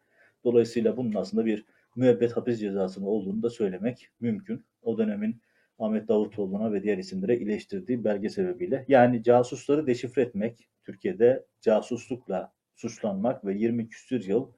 Dolayısıyla 0.44 0.96
bunun 0.96 1.14
aslında 1.14 1.46
bir 1.46 1.66
müebbet 1.96 2.36
hapis 2.36 2.60
cezasının 2.60 3.06
olduğunu 3.06 3.42
da 3.42 3.50
söylemek 3.50 4.08
mümkün. 4.20 4.64
O 4.82 4.98
dönemin 4.98 5.42
Ahmet 5.78 6.08
Davutoğlu'na 6.08 6.72
ve 6.72 6.82
diğer 6.82 6.98
isimlere 6.98 7.36
iyileştirdiği 7.36 8.04
belge 8.04 8.28
sebebiyle. 8.28 8.84
Yani 8.88 9.22
casusları 9.22 9.86
deşifre 9.86 10.22
etmek, 10.22 10.68
Türkiye'de 10.84 11.46
casuslukla 11.60 12.52
suçlanmak 12.76 13.44
ve 13.44 13.54
20 13.54 13.88
küsür 13.88 14.24
yıl 14.24 14.52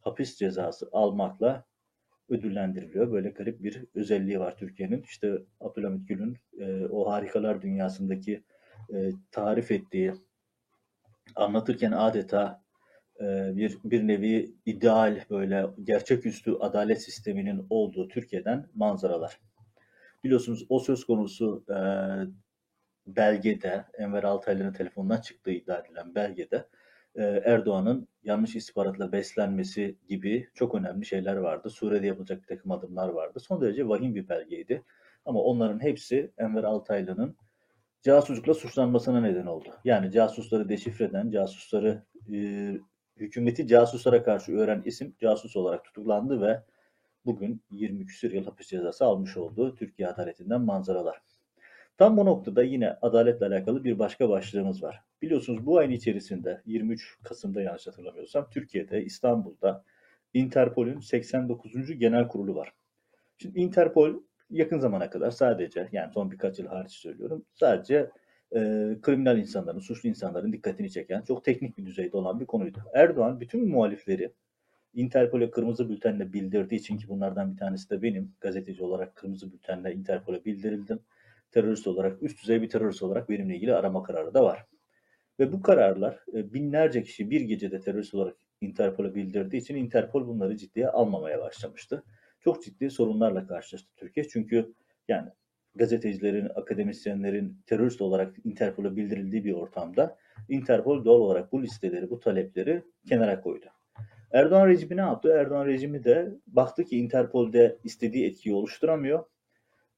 hapis 0.00 0.36
cezası 0.36 0.88
almakla 0.92 1.64
ödüllendiriliyor. 2.28 3.12
Böyle 3.12 3.30
garip 3.30 3.62
bir 3.62 3.84
özelliği 3.94 4.40
var 4.40 4.56
Türkiye'nin. 4.56 5.02
İşte 5.02 5.38
Abdülhamit 5.60 6.08
Gül'ün 6.08 6.38
e, 6.58 6.86
o 6.86 7.10
harikalar 7.10 7.62
dünyasındaki 7.62 8.42
e, 8.94 9.10
tarif 9.30 9.70
ettiği, 9.70 10.14
anlatırken 11.34 11.92
adeta 11.92 12.62
e, 13.20 13.56
bir 13.56 13.78
bir 13.84 14.06
nevi 14.06 14.54
ideal 14.66 15.20
böyle 15.30 15.66
gerçeküstü 15.84 16.52
adalet 16.60 17.02
sisteminin 17.02 17.66
olduğu 17.70 18.08
Türkiye'den 18.08 18.66
manzaralar. 18.74 19.40
Biliyorsunuz 20.24 20.66
o 20.68 20.78
söz 20.78 21.04
konusu 21.04 21.64
e, 21.68 21.78
belgede 23.06 23.84
Enver 23.98 24.22
Altaylı'nın 24.22 24.72
telefonundan 24.72 25.20
çıktığı 25.20 25.50
iddia 25.50 25.78
edilen 25.78 26.14
belgede 26.14 26.68
Erdoğan'ın 27.22 28.08
yanlış 28.24 28.56
istihbaratla 28.56 29.12
beslenmesi 29.12 29.96
gibi 30.08 30.48
çok 30.54 30.74
önemli 30.74 31.06
şeyler 31.06 31.36
vardı. 31.36 31.70
Suriye'de 31.70 32.06
yapılacak 32.06 32.42
bir 32.42 32.46
takım 32.46 32.70
adımlar 32.70 33.08
vardı. 33.08 33.40
Son 33.40 33.60
derece 33.60 33.88
vahim 33.88 34.14
bir 34.14 34.28
belgeydi. 34.28 34.82
Ama 35.24 35.40
onların 35.40 35.82
hepsi 35.82 36.32
Enver 36.38 36.64
Altaylı'nın 36.64 37.36
casuslukla 38.02 38.54
suçlanmasına 38.54 39.20
neden 39.20 39.46
oldu. 39.46 39.68
Yani 39.84 40.10
casusları 40.10 40.68
deşifre 40.68 41.04
eden, 41.04 41.30
casusları 41.30 42.02
e, 42.32 42.72
hükümeti 43.16 43.66
casuslara 43.66 44.22
karşı 44.22 44.52
öğren 44.52 44.82
isim 44.84 45.14
casus 45.20 45.56
olarak 45.56 45.84
tutuklandı 45.84 46.40
ve 46.40 46.62
bugün 47.26 47.62
20 47.70 48.06
küsur 48.06 48.30
yıl 48.32 48.44
hapis 48.44 48.68
cezası 48.68 49.04
almış 49.04 49.36
olduğu 49.36 49.74
Türkiye 49.74 50.08
adaletinden 50.08 50.60
manzaralar. 50.60 51.22
Tam 51.98 52.16
bu 52.16 52.26
noktada 52.26 52.62
yine 52.62 52.90
adaletle 53.02 53.46
alakalı 53.46 53.84
bir 53.84 53.98
başka 53.98 54.28
başlığımız 54.28 54.82
var. 54.82 55.02
Biliyorsunuz 55.22 55.66
bu 55.66 55.78
ayın 55.78 55.90
içerisinde 55.90 56.62
23 56.66 57.18
Kasım'da 57.22 57.62
yanlış 57.62 57.86
hatırlamıyorsam 57.86 58.48
Türkiye'de 58.50 59.04
İstanbul'da 59.04 59.84
Interpol'ün 60.34 61.00
89. 61.00 61.98
Genel 61.98 62.28
Kurulu 62.28 62.54
var. 62.54 62.72
Şimdi 63.38 63.60
Interpol 63.60 64.14
yakın 64.50 64.78
zamana 64.78 65.10
kadar 65.10 65.30
sadece 65.30 65.88
yani 65.92 66.12
son 66.12 66.30
birkaç 66.30 66.58
yıl 66.58 66.66
hariç 66.66 66.92
söylüyorum 66.92 67.44
sadece 67.54 68.10
e, 68.52 68.60
kriminal 69.02 69.38
insanların, 69.38 69.78
suçlu 69.78 70.08
insanların 70.08 70.52
dikkatini 70.52 70.90
çeken 70.90 71.22
çok 71.22 71.44
teknik 71.44 71.78
bir 71.78 71.86
düzeyde 71.86 72.16
olan 72.16 72.40
bir 72.40 72.46
konuydu. 72.46 72.78
Erdoğan 72.94 73.40
bütün 73.40 73.68
muhalifleri 73.68 74.32
Interpol'e 74.94 75.50
kırmızı 75.50 75.88
bültenle 75.88 76.32
bildirdiği 76.32 76.76
için 76.76 76.98
ki 76.98 77.08
bunlardan 77.08 77.52
bir 77.52 77.56
tanesi 77.56 77.90
de 77.90 78.02
benim 78.02 78.32
gazeteci 78.40 78.82
olarak 78.82 79.16
kırmızı 79.16 79.52
bültenle 79.52 79.94
Interpol'e 79.94 80.44
bildirildim. 80.44 81.00
Terörist 81.50 81.86
olarak, 81.86 82.22
üst 82.22 82.42
düzey 82.42 82.62
bir 82.62 82.68
terörist 82.68 83.02
olarak 83.02 83.30
benimle 83.30 83.56
ilgili 83.56 83.74
arama 83.74 84.02
kararı 84.02 84.34
da 84.34 84.44
var. 84.44 84.66
Ve 85.40 85.52
bu 85.52 85.62
kararlar 85.62 86.24
e, 86.34 86.52
binlerce 86.52 87.02
kişi 87.02 87.30
bir 87.30 87.40
gecede 87.40 87.80
terörist 87.80 88.14
olarak 88.14 88.36
Interpol'e 88.60 89.14
bildirdiği 89.14 89.56
için 89.56 89.76
Interpol 89.76 90.26
bunları 90.26 90.56
ciddiye 90.56 90.88
almamaya 90.88 91.40
başlamıştı. 91.40 92.04
Çok 92.40 92.64
ciddi 92.64 92.90
sorunlarla 92.90 93.46
karşılaştı 93.46 93.88
Türkiye. 93.96 94.28
Çünkü 94.28 94.74
yani 95.08 95.28
gazetecilerin, 95.74 96.48
akademisyenlerin 96.54 97.62
terörist 97.66 98.00
olarak 98.00 98.34
Interpol'e 98.44 98.96
bildirildiği 98.96 99.44
bir 99.44 99.52
ortamda 99.52 100.16
Interpol 100.48 101.04
doğal 101.04 101.20
olarak 101.20 101.52
bu 101.52 101.62
listeleri, 101.62 102.10
bu 102.10 102.20
talepleri 102.20 102.82
kenara 103.08 103.40
koydu. 103.40 103.66
Erdoğan 104.32 104.68
rejimi 104.68 104.96
ne 104.96 105.00
yaptı? 105.00 105.28
Erdoğan 105.28 105.66
rejimi 105.66 106.04
de 106.04 106.34
baktı 106.46 106.84
ki 106.84 106.98
Interpol'de 106.98 107.78
istediği 107.84 108.26
etkiyi 108.26 108.54
oluşturamıyor. 108.54 109.24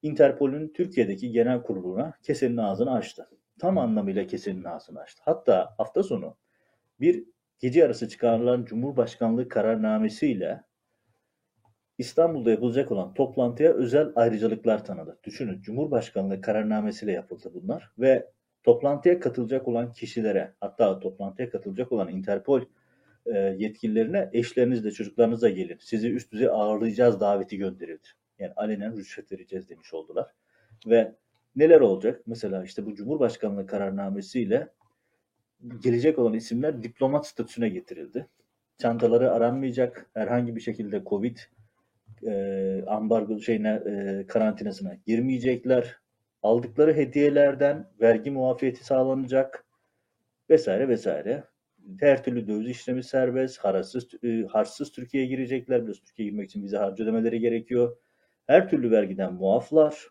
Interpol'ün 0.03 0.69
Türkiye'deki 0.69 1.31
genel 1.31 1.63
kuruluna 1.63 2.13
kesenin 2.23 2.57
ağzını 2.57 2.93
açtı. 2.93 3.29
Tam 3.59 3.79
anlamıyla 3.79 4.27
kesenin 4.27 4.65
ağzını 4.65 5.01
açtı. 5.01 5.23
Hatta 5.25 5.75
hafta 5.79 6.03
sonu 6.03 6.37
bir 7.01 7.25
gece 7.59 7.85
arası 7.85 8.09
çıkarılan 8.09 8.65
Cumhurbaşkanlığı 8.65 9.49
kararnamesiyle 9.49 10.63
İstanbul'da 11.99 12.51
yapılacak 12.51 12.93
olan 12.93 13.15
toplantıya 13.15 13.73
özel 13.73 14.13
ayrıcalıklar 14.17 14.85
tanıdı. 14.85 15.19
Düşünün 15.25 15.63
Cumhurbaşkanlığı 15.63 16.41
kararnamesiyle 16.41 17.13
yapıldı 17.13 17.51
bunlar 17.55 17.93
ve 17.99 18.31
toplantıya 18.63 19.21
katılacak 19.21 19.69
olan 19.69 19.93
kişilere 19.93 20.55
hatta 20.61 21.01
toplantıya 21.01 21.51
katılacak 21.51 21.93
olan 21.93 22.09
Interpol 22.09 22.63
e, 23.27 23.39
yetkililerine 23.39 24.31
eşlerinizle 24.33 24.91
çocuklarınızla 24.91 25.49
gelin. 25.49 25.79
Sizi 25.81 26.11
üst 26.13 26.33
düzey 26.33 26.49
ağırlayacağız 26.49 27.21
daveti 27.21 27.57
gönderildi. 27.57 28.09
Yani 28.39 28.53
alenen 28.57 28.97
rüşvet 28.97 29.33
vereceğiz 29.33 29.69
demiş 29.69 29.95
oldular. 29.95 30.35
Ve 30.87 31.15
neler 31.57 31.81
olacak? 31.81 32.23
Mesela 32.27 32.65
işte 32.65 32.87
bu 32.87 32.95
Cumhurbaşkanlığı 32.95 33.67
kararnamesiyle 33.67 34.69
gelecek 35.83 36.19
olan 36.19 36.35
isimler 36.35 36.83
diplomat 36.83 37.27
statüsüne 37.27 37.69
getirildi. 37.69 38.29
çantaları 38.79 39.33
aranmayacak. 39.33 40.11
Herhangi 40.15 40.57
bir 40.57 40.61
şekilde 40.61 41.03
Covid 41.07 41.39
e, 42.27 42.85
ambargo 42.87 43.41
şeyine 43.41 43.83
e, 43.87 44.27
karantinasına 44.27 44.95
girmeyecekler. 45.07 45.97
Aldıkları 46.43 46.95
hediyelerden 46.95 47.91
vergi 48.01 48.31
muafiyeti 48.31 48.85
sağlanacak 48.85 49.65
vesaire 50.51 50.89
vesaire. 50.89 51.45
Her 52.01 52.25
türlü 52.25 52.49
döviz 52.49 52.69
işlemi 52.69 53.05
serbest, 53.05 53.59
harçsız, 53.59 54.09
e, 54.25 54.43
harçsız 54.43 54.93
Türkiye'ye 54.93 55.29
girecekler. 55.29 55.81
Biliyorsun 55.81 56.05
Türkiye'ye 56.05 56.31
girmek 56.31 56.49
için 56.51 56.63
vize 56.63 56.77
harcı 56.77 57.03
ödemeleri 57.03 57.41
gerekiyor. 57.41 57.97
Her 58.49 58.69
türlü 58.69 58.91
vergiden 58.91 59.35
muaflar. 59.35 60.09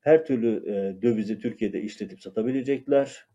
Her 0.00 0.24
türlü 0.24 0.70
e, 0.70 1.02
dövizi 1.02 1.38
Türkiye'de 1.38 1.82
işletip 1.82 2.20
satabilecekler. 2.20 3.26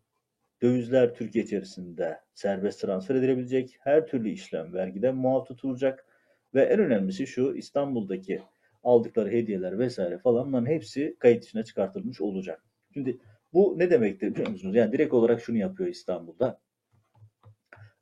Dövizler 0.61 1.13
Türkiye 1.13 1.43
içerisinde 1.43 2.19
serbest 2.33 2.81
transfer 2.81 3.15
edilebilecek. 3.15 3.77
Her 3.79 4.07
türlü 4.07 4.29
işlem 4.29 4.73
vergiden 4.73 5.15
muaf 5.15 5.47
tutulacak. 5.47 6.05
Ve 6.53 6.63
en 6.63 6.79
önemlisi 6.79 7.27
şu 7.27 7.53
İstanbul'daki 7.55 8.41
aldıkları 8.83 9.29
hediyeler 9.29 9.79
vesaire 9.79 10.17
falan 10.17 10.47
bunların 10.47 10.65
hepsi 10.65 11.15
kayıt 11.19 11.45
içine 11.45 11.63
çıkartılmış 11.63 12.21
olacak. 12.21 12.63
Şimdi 12.93 13.17
bu 13.53 13.75
ne 13.77 13.91
demektir 13.91 14.31
biliyor 14.31 14.49
musunuz? 14.49 14.75
Yani 14.75 14.91
direkt 14.91 15.13
olarak 15.13 15.41
şunu 15.41 15.57
yapıyor 15.57 15.89
İstanbul'da. 15.89 16.61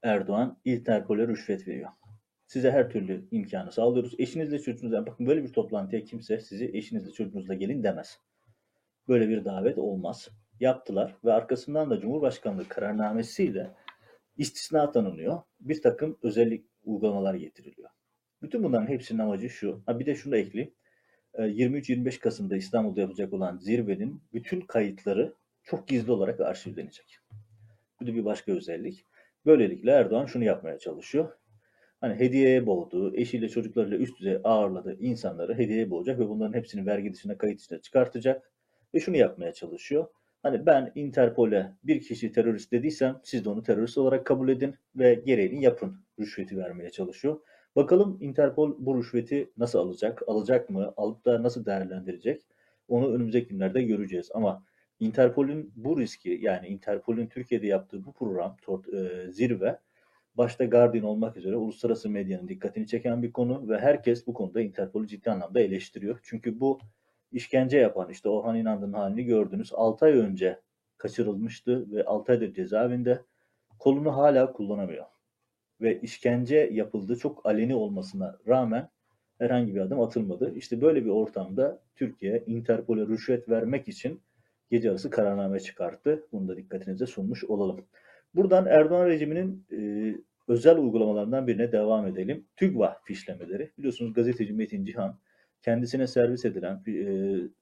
Erdoğan 0.03 0.57
Interpol'e 0.65 1.27
rüşvet 1.27 1.67
veriyor. 1.67 1.89
Size 2.47 2.71
her 2.71 2.89
türlü 2.89 3.27
imkanı 3.31 3.71
sağlıyoruz. 3.71 4.15
Eşinizle 4.19 4.59
çocuğunuzla 4.59 5.05
bakın 5.07 5.27
böyle 5.27 5.43
bir 5.43 5.53
toplantıya 5.53 6.03
kimse 6.03 6.39
sizi 6.39 6.71
eşinizle 6.73 7.11
çocuğunuzla 7.11 7.53
gelin 7.53 7.83
demez. 7.83 8.19
Böyle 9.07 9.29
bir 9.29 9.45
davet 9.45 9.77
olmaz. 9.77 10.29
Yaptılar 10.59 11.15
ve 11.25 11.33
arkasından 11.33 11.89
da 11.89 11.99
Cumhurbaşkanlığı 11.99 12.67
kararnamesiyle 12.67 13.71
istisna 14.37 14.91
tanınıyor. 14.91 15.41
Bir 15.59 15.81
takım 15.81 16.17
özellik 16.23 16.65
uygulamalar 16.83 17.33
getiriliyor. 17.33 17.89
Bütün 18.41 18.63
bunların 18.63 18.87
hepsinin 18.87 19.19
amacı 19.19 19.49
şu. 19.49 19.81
Ha 19.85 19.99
bir 19.99 20.05
de 20.05 20.15
şunu 20.15 20.33
da 20.33 20.37
ekleyeyim. 20.37 20.73
23-25 21.33 22.15
ee, 22.15 22.19
Kasım'da 22.19 22.57
İstanbul'da 22.57 23.01
yapılacak 23.01 23.33
olan 23.33 23.57
zirvenin 23.57 24.21
bütün 24.33 24.61
kayıtları 24.61 25.33
çok 25.63 25.87
gizli 25.87 26.11
olarak 26.11 26.39
arşivlenecek. 26.39 27.19
Bu 28.01 28.07
da 28.07 28.13
bir 28.13 28.25
başka 28.25 28.51
özellik. 28.51 29.05
Böylelikle 29.45 29.91
Erdoğan 29.91 30.25
şunu 30.25 30.43
yapmaya 30.43 30.79
çalışıyor. 30.79 31.37
Hani 32.01 32.19
hediyeye 32.19 32.65
boğduğu, 32.65 33.15
eşiyle 33.15 33.49
çocuklarıyla 33.49 33.97
üst 33.97 34.19
düzey 34.19 34.37
ağırladığı 34.43 34.99
insanları 34.99 35.57
hediyeye 35.57 35.89
boğacak 35.89 36.19
ve 36.19 36.29
bunların 36.29 36.53
hepsini 36.53 36.85
vergi 36.85 37.13
dışına 37.13 37.37
kayıt 37.37 37.59
dışına 37.59 37.81
çıkartacak. 37.81 38.51
Ve 38.93 38.99
şunu 38.99 39.17
yapmaya 39.17 39.53
çalışıyor. 39.53 40.07
Hani 40.43 40.65
ben 40.65 40.91
Interpol'e 40.95 41.71
bir 41.83 42.01
kişi 42.01 42.31
terörist 42.31 42.71
dediysem 42.71 43.19
siz 43.23 43.45
de 43.45 43.49
onu 43.49 43.63
terörist 43.63 43.97
olarak 43.97 44.25
kabul 44.25 44.49
edin 44.49 44.75
ve 44.95 45.13
gereğini 45.13 45.63
yapın 45.63 45.95
rüşveti 46.19 46.57
vermeye 46.57 46.89
çalışıyor. 46.89 47.39
Bakalım 47.75 48.17
Interpol 48.21 48.75
bu 48.79 48.97
rüşveti 48.97 49.51
nasıl 49.57 49.79
alacak, 49.79 50.21
alacak 50.27 50.69
mı, 50.69 50.93
alıp 50.97 51.25
da 51.25 51.43
nasıl 51.43 51.65
değerlendirecek 51.65 52.41
onu 52.87 53.13
önümüzdeki 53.13 53.47
günlerde 53.47 53.83
göreceğiz. 53.83 54.29
Ama 54.33 54.63
Interpol'ün 54.99 55.73
bu 55.75 55.99
riski 55.99 56.39
yani 56.41 56.67
Interpol'ün 56.67 57.27
Türkiye'de 57.27 57.67
yaptığı 57.67 58.05
bu 58.05 58.13
program 58.13 58.57
e, 58.93 59.31
zirve 59.31 59.79
başta 60.37 60.65
Guardian 60.65 61.03
olmak 61.03 61.37
üzere 61.37 61.55
uluslararası 61.55 62.09
medyanın 62.09 62.47
dikkatini 62.47 62.87
çeken 62.87 63.23
bir 63.23 63.31
konu 63.31 63.69
ve 63.69 63.79
herkes 63.79 64.27
bu 64.27 64.33
konuda 64.33 64.61
Interpol'ü 64.61 65.07
ciddi 65.07 65.31
anlamda 65.31 65.59
eleştiriyor. 65.59 66.19
Çünkü 66.23 66.59
bu 66.59 66.79
işkence 67.31 67.77
yapan 67.77 68.09
işte 68.09 68.29
Orhan 68.29 68.55
İnandı'nın 68.55 68.93
halini 68.93 69.23
gördünüz. 69.23 69.71
6 69.73 70.05
ay 70.05 70.11
önce 70.11 70.59
kaçırılmıştı 70.97 71.91
ve 71.91 72.05
6 72.05 72.31
aydır 72.31 72.53
cezaevinde 72.53 73.21
kolunu 73.79 74.17
hala 74.17 74.53
kullanamıyor 74.53 75.05
ve 75.81 76.01
işkence 76.01 76.69
yapıldığı 76.71 77.15
çok 77.15 77.45
aleni 77.45 77.75
olmasına 77.75 78.37
rağmen 78.47 78.89
herhangi 79.37 79.75
bir 79.75 79.79
adım 79.79 80.01
atılmadı. 80.01 80.53
İşte 80.55 80.81
böyle 80.81 81.05
bir 81.05 81.09
ortamda 81.09 81.81
Türkiye 81.95 82.43
Interpol'e 82.47 83.07
rüşvet 83.07 83.49
vermek 83.49 83.87
için 83.87 84.21
gece 84.71 84.89
arası 84.89 85.09
kararname 85.09 85.59
çıkarttı. 85.59 86.27
Bunu 86.31 86.47
da 86.47 86.57
dikkatinize 86.57 87.05
sunmuş 87.05 87.43
olalım. 87.43 87.85
Buradan 88.35 88.65
Erdoğan 88.65 89.05
rejiminin 89.05 89.65
özel 90.47 90.77
uygulamalarından 90.77 91.47
birine 91.47 91.71
devam 91.71 92.07
edelim. 92.07 92.45
TÜGVA 92.55 93.01
fişlemeleri. 93.05 93.71
Biliyorsunuz 93.77 94.13
gazeteci 94.13 94.53
Metin 94.53 94.85
Cihan 94.85 95.19
kendisine 95.61 96.07
servis 96.07 96.45
edilen 96.45 96.83
e, 96.87 97.05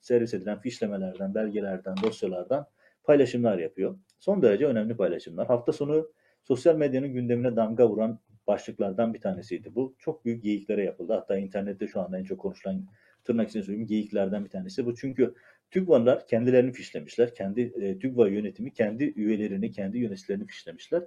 servis 0.01 0.33
edilen 0.33 0.59
fişlemelerden, 0.59 1.35
belgelerden, 1.35 1.95
dosyalardan 2.03 2.67
paylaşımlar 3.03 3.57
yapıyor. 3.57 3.99
Son 4.19 4.41
derece 4.41 4.65
önemli 4.65 4.97
paylaşımlar. 4.97 5.47
Hafta 5.47 5.71
sonu 5.71 6.11
sosyal 6.43 6.75
medyanın 6.75 7.13
gündemine 7.13 7.55
damga 7.55 7.89
vuran 7.89 8.19
başlıklardan 8.47 9.13
bir 9.13 9.21
tanesiydi 9.21 9.75
bu. 9.75 9.95
Çok 9.99 10.25
büyük 10.25 10.43
geyiklere 10.43 10.83
yapıldı. 10.83 11.13
Hatta 11.13 11.37
internette 11.37 11.87
şu 11.87 12.01
anda 12.01 12.19
en 12.19 12.23
çok 12.23 12.39
konuşulan 12.39 12.85
tırnak 13.23 13.49
içinde 13.49 13.63
söyleyeyim 13.63 13.87
geyiklerden 13.87 14.45
bir 14.45 14.49
tanesi 14.49 14.85
bu. 14.85 14.95
Çünkü 14.95 15.33
TÜGVA'lar 15.71 16.27
kendilerini 16.27 16.71
fişlemişler. 16.71 17.35
Kendi 17.35 17.61
e, 17.61 17.99
TÜGVA 17.99 18.27
yönetimi 18.27 18.73
kendi 18.73 19.03
üyelerini, 19.03 19.71
kendi 19.71 19.97
yöneticilerini 19.97 20.45
fişlemişler. 20.45 21.03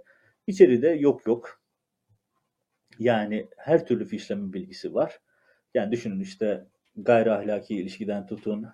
İçeride 0.46 0.88
yok 0.88 1.26
yok. 1.26 1.60
Yani 2.98 3.46
her 3.56 3.86
türlü 3.86 4.04
fişleme 4.04 4.52
bilgisi 4.52 4.94
var. 4.94 5.20
Yani 5.74 5.92
düşünün 5.92 6.20
işte 6.20 6.66
gayri 6.96 7.32
ahlaki 7.32 7.76
ilişkiden 7.76 8.26
tutun, 8.26 8.66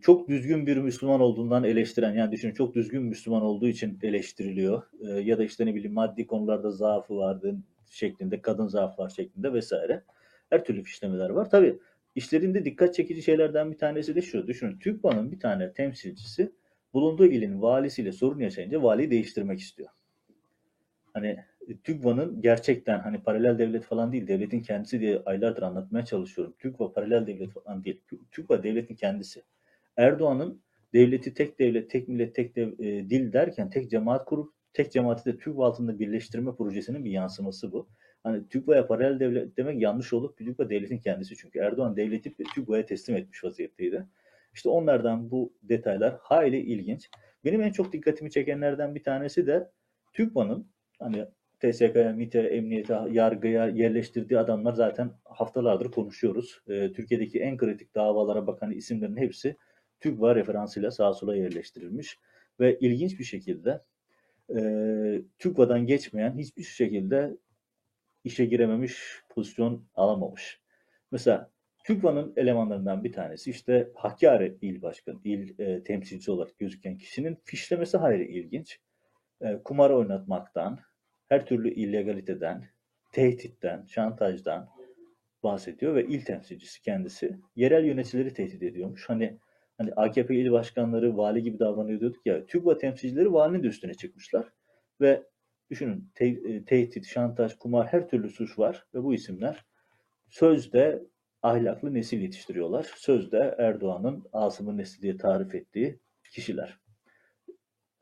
çok 0.00 0.28
düzgün 0.28 0.66
bir 0.66 0.76
Müslüman 0.76 1.20
olduğundan 1.20 1.64
eleştiren 1.64 2.14
yani 2.14 2.32
düşünün 2.32 2.54
çok 2.54 2.74
düzgün 2.74 3.02
Müslüman 3.02 3.42
olduğu 3.42 3.68
için 3.68 3.98
eleştiriliyor 4.02 4.82
ya 5.02 5.38
da 5.38 5.44
işte 5.44 5.66
ne 5.66 5.74
bileyim 5.74 5.92
maddi 5.92 6.26
konularda 6.26 6.70
zaafı 6.70 7.16
vardı 7.16 7.56
şeklinde 7.90 8.42
kadın 8.42 8.66
zaafı 8.66 9.02
var 9.02 9.08
şeklinde 9.08 9.52
vesaire 9.52 10.02
her 10.50 10.64
türlü 10.64 10.82
fişlemeler 10.82 11.30
var. 11.30 11.50
Tabi 11.50 11.78
işlerinde 12.14 12.64
dikkat 12.64 12.94
çekici 12.94 13.22
şeylerden 13.22 13.72
bir 13.72 13.78
tanesi 13.78 14.14
de 14.14 14.22
şu 14.22 14.46
düşünün 14.46 14.78
TÜGVA'nın 14.78 15.32
bir 15.32 15.40
tane 15.40 15.72
temsilcisi 15.72 16.52
bulunduğu 16.94 17.26
ilin 17.26 17.62
valisiyle 17.62 18.12
sorun 18.12 18.40
yaşayınca 18.40 18.82
valiyi 18.82 19.10
değiştirmek 19.10 19.60
istiyor. 19.60 19.88
Hani 21.12 21.44
TÜGVA'nın 21.78 22.42
gerçekten 22.42 22.98
hani 22.98 23.22
paralel 23.22 23.58
devlet 23.58 23.84
falan 23.84 24.12
değil, 24.12 24.26
devletin 24.26 24.60
kendisi 24.60 25.00
diye 25.00 25.22
aylardır 25.26 25.62
anlatmaya 25.62 26.04
çalışıyorum. 26.04 26.54
TÜGVA 26.58 26.92
paralel 26.92 27.26
devlet 27.26 27.50
falan 27.50 27.84
değil. 27.84 28.00
TÜGVA 28.30 28.62
devletin 28.62 28.94
kendisi. 28.94 29.42
Erdoğan'ın 29.96 30.62
devleti 30.94 31.34
tek 31.34 31.58
devlet, 31.58 31.90
tek 31.90 32.08
millet, 32.08 32.34
tek 32.34 32.56
dev, 32.56 32.72
e, 32.78 33.10
dil 33.10 33.32
derken 33.32 33.70
tek 33.70 33.90
cemaat 33.90 34.24
kurup 34.24 34.54
tek 34.72 34.92
cemaati 34.92 35.32
de 35.32 35.38
TÜGVA 35.38 35.66
altında 35.66 35.98
birleştirme 35.98 36.54
projesinin 36.54 37.04
bir 37.04 37.10
yansıması 37.10 37.72
bu. 37.72 37.88
Hani 38.22 38.48
TÜGVA'ya 38.48 38.86
paralel 38.86 39.20
devlet 39.20 39.56
demek 39.56 39.82
yanlış 39.82 40.12
olup 40.12 40.36
TÜGVA 40.36 40.70
devletin 40.70 40.98
kendisi 40.98 41.36
çünkü. 41.36 41.58
Erdoğan 41.58 41.96
devleti 41.96 42.34
TÜGVA'ya 42.54 42.86
teslim 42.86 43.16
etmiş 43.16 43.44
vaziyetteydi. 43.44 44.06
İşte 44.54 44.68
onlardan 44.68 45.30
bu 45.30 45.52
detaylar 45.62 46.18
hayli 46.20 46.60
ilginç. 46.60 47.10
Benim 47.44 47.62
en 47.62 47.72
çok 47.72 47.92
dikkatimi 47.92 48.30
çekenlerden 48.30 48.94
bir 48.94 49.02
tanesi 49.02 49.46
de 49.46 49.70
TÜGVA'nın 50.12 50.66
hani 50.98 51.26
TSK'ya, 51.60 52.12
MİT'e, 52.12 52.40
emniyete, 52.40 53.00
yargıya 53.10 53.68
yerleştirdiği 53.68 54.40
adamlar 54.40 54.72
zaten 54.72 55.10
haftalardır 55.24 55.90
konuşuyoruz. 55.90 56.60
E, 56.68 56.92
Türkiye'deki 56.92 57.40
en 57.40 57.56
kritik 57.56 57.94
davalara 57.94 58.46
bakan 58.46 58.70
isimlerin 58.70 59.16
hepsi 59.16 59.56
TÜGVA 60.00 60.34
referansıyla 60.34 60.90
sağa 60.90 61.14
sola 61.14 61.36
yerleştirilmiş. 61.36 62.18
Ve 62.60 62.78
ilginç 62.78 63.18
bir 63.18 63.24
şekilde 63.24 63.80
e, 64.56 64.60
TÜGVA'dan 65.38 65.86
geçmeyen 65.86 66.38
hiçbir 66.38 66.62
şekilde 66.62 67.36
işe 68.24 68.44
girememiş, 68.44 69.22
pozisyon 69.28 69.84
alamamış. 69.94 70.60
Mesela 71.10 71.50
TÜGVA'nın 71.84 72.32
elemanlarından 72.36 73.04
bir 73.04 73.12
tanesi 73.12 73.50
işte 73.50 73.90
Hakkari 73.94 74.58
il 74.62 74.82
başkanı, 74.82 75.20
il 75.24 75.58
e, 75.58 75.84
temsilcisi 75.84 76.30
olarak 76.30 76.58
gözüken 76.58 76.98
kişinin 76.98 77.38
fişlemesi 77.44 77.96
hayli 77.96 78.24
ilginç. 78.24 78.80
E, 79.40 79.62
kumar 79.64 79.90
oynatmaktan, 79.90 80.78
her 81.30 81.46
türlü 81.46 81.74
illegaliteden, 81.74 82.64
tehditten, 83.12 83.84
şantajdan 83.86 84.68
bahsediyor 85.42 85.94
ve 85.94 86.06
il 86.06 86.24
temsilcisi 86.24 86.82
kendisi 86.82 87.38
yerel 87.56 87.84
yöneticileri 87.84 88.34
tehdit 88.34 88.62
ediyormuş. 88.62 89.08
Hani 89.08 89.38
hani 89.78 89.92
AKP 89.92 90.34
il 90.34 90.52
başkanları 90.52 91.16
vali 91.16 91.42
gibi 91.42 91.58
davranıyor 91.58 92.00
diyorduk 92.00 92.26
ya. 92.26 92.46
TÜGVA 92.46 92.78
temsilcileri 92.78 93.32
valinin 93.32 93.62
de 93.62 93.66
üstüne 93.66 93.94
çıkmışlar 93.94 94.52
ve 95.00 95.22
düşünün 95.70 96.10
te, 96.14 96.26
e, 96.26 96.64
tehdit, 96.64 97.06
şantaj, 97.06 97.54
kumar 97.54 97.86
her 97.86 98.08
türlü 98.08 98.30
suç 98.30 98.58
var 98.58 98.86
ve 98.94 99.02
bu 99.02 99.14
isimler 99.14 99.64
sözde 100.28 101.02
ahlaklı 101.42 101.94
nesil 101.94 102.20
yetiştiriyorlar. 102.20 102.86
Sözde 102.96 103.54
Erdoğan'ın 103.58 104.24
Asım'ın 104.32 104.78
nesli 104.78 105.02
diye 105.02 105.16
tarif 105.16 105.54
ettiği 105.54 106.00
kişiler. 106.30 106.78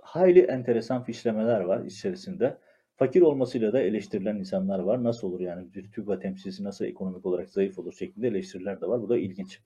Hayli 0.02 0.40
enteresan 0.40 1.04
fişlemeler 1.04 1.60
var 1.60 1.84
içerisinde. 1.84 2.58
Fakir 2.98 3.20
olmasıyla 3.20 3.72
da 3.72 3.80
eleştirilen 3.80 4.36
insanlar 4.36 4.78
var. 4.78 5.04
Nasıl 5.04 5.28
olur 5.28 5.40
yani 5.40 5.74
bir 5.74 5.92
TÜGVA 5.92 6.18
temsilcisi 6.18 6.64
nasıl 6.64 6.84
ekonomik 6.84 7.26
olarak 7.26 7.50
zayıf 7.50 7.78
olur 7.78 7.92
şeklinde 7.92 8.28
eleştiriler 8.28 8.80
de 8.80 8.88
var. 8.88 9.02
Bu 9.02 9.08
da 9.08 9.18
ilginç. 9.18 9.60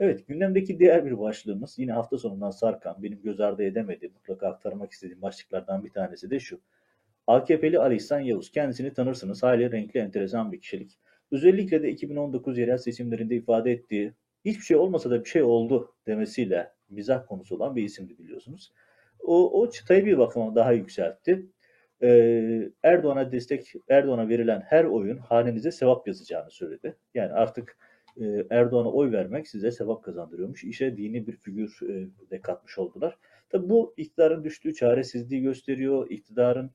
Evet 0.00 0.26
gündemdeki 0.28 0.78
diğer 0.78 1.06
bir 1.06 1.18
başlığımız 1.18 1.78
yine 1.78 1.92
hafta 1.92 2.18
sonundan 2.18 2.50
sarkan 2.50 3.02
benim 3.02 3.22
göz 3.22 3.40
ardı 3.40 3.62
edemediğim 3.62 4.14
mutlaka 4.14 4.48
aktarmak 4.48 4.92
istediğim 4.92 5.22
başlıklardan 5.22 5.84
bir 5.84 5.90
tanesi 5.90 6.30
de 6.30 6.40
şu. 6.40 6.60
AKP'li 7.26 7.78
Ali 7.78 7.96
İhsan 7.96 8.20
Yavuz. 8.20 8.50
Kendisini 8.50 8.92
tanırsınız. 8.92 9.42
Hali 9.42 9.72
renkli, 9.72 10.00
enteresan 10.00 10.52
bir 10.52 10.60
kişilik. 10.60 10.98
Özellikle 11.30 11.82
de 11.82 11.90
2019 11.90 12.58
yerel 12.58 12.78
seçimlerinde 12.78 13.36
ifade 13.36 13.72
ettiği 13.72 14.12
hiçbir 14.44 14.64
şey 14.64 14.76
olmasa 14.76 15.10
da 15.10 15.20
bir 15.24 15.28
şey 15.28 15.42
oldu 15.42 15.94
demesiyle 16.06 16.72
mizah 16.90 17.26
konusu 17.26 17.56
olan 17.56 17.76
bir 17.76 17.82
isimdi 17.82 18.18
biliyorsunuz. 18.18 18.72
O, 19.20 19.60
o 19.60 19.70
çıtayı 19.70 20.04
bir 20.04 20.18
bakıma 20.18 20.54
daha 20.54 20.72
yükseltti. 20.72 21.46
Ee, 22.04 22.70
Erdoğan'a 22.82 23.32
destek, 23.32 23.72
Erdoğan'a 23.88 24.28
verilen 24.28 24.60
her 24.60 24.84
oyun 24.84 25.16
hanenize 25.16 25.70
sevap 25.70 26.06
yazacağını 26.06 26.50
söyledi. 26.50 26.96
Yani 27.14 27.32
artık 27.32 27.78
e, 28.20 28.46
Erdoğan'a 28.50 28.92
oy 28.92 29.12
vermek 29.12 29.48
size 29.48 29.70
sevap 29.70 30.04
kazandırıyormuş. 30.04 30.64
İşe 30.64 30.96
dini 30.96 31.26
bir 31.26 31.36
figür 31.36 31.78
e, 31.82 32.08
de 32.30 32.40
katmış 32.40 32.78
oldular. 32.78 33.18
Tabi 33.50 33.68
bu 33.68 33.94
iktidarın 33.96 34.44
düştüğü 34.44 34.74
çaresizliği 34.74 35.42
gösteriyor. 35.42 36.10
İktidarın 36.10 36.70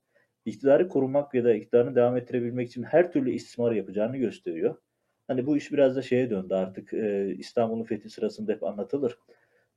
iktidarı 0.45 0.89
korumak 0.89 1.33
ya 1.33 1.43
da 1.43 1.53
iktidarını 1.53 1.95
devam 1.95 2.17
ettirebilmek 2.17 2.67
için 2.67 2.83
her 2.83 3.11
türlü 3.11 3.31
istismar 3.31 3.71
yapacağını 3.71 4.17
gösteriyor. 4.17 4.75
Hani 5.27 5.45
bu 5.45 5.57
iş 5.57 5.71
biraz 5.71 5.95
da 5.95 6.01
şeye 6.01 6.29
döndü 6.29 6.53
artık. 6.53 6.93
E, 6.93 7.35
İstanbul'un 7.37 7.83
fethi 7.83 8.09
sırasında 8.09 8.51
hep 8.51 8.63
anlatılır. 8.63 9.19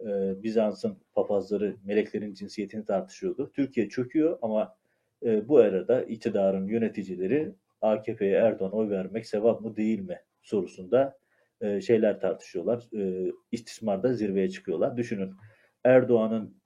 E, 0.01 0.07
Bizans'ın 0.43 0.97
papazları 1.15 1.77
meleklerin 1.85 2.35
cinsiyetini 2.35 2.85
tartışıyordu. 2.85 3.53
Türkiye 3.55 3.89
çöküyor 3.89 4.39
ama 4.43 4.77
e, 5.25 5.49
bu 5.49 5.59
arada 5.59 6.03
iktidarın 6.03 6.67
yöneticileri 6.67 7.55
AKP'ye 7.81 8.37
Erdoğan 8.37 8.73
oy 8.73 8.91
vermek 8.91 9.27
sevap 9.27 9.61
mı 9.61 9.77
değil 9.77 10.01
mi 10.01 10.21
sorusunda 10.43 11.19
e, 11.61 11.81
şeyler 11.81 12.21
tartışıyorlar. 12.21 12.89
E, 12.97 13.33
istismarda 13.53 14.13
zirveye 14.13 14.51
çıkıyorlar. 14.51 14.97
Düşünün 14.97 15.35
Erdoğan'ın 15.85 16.63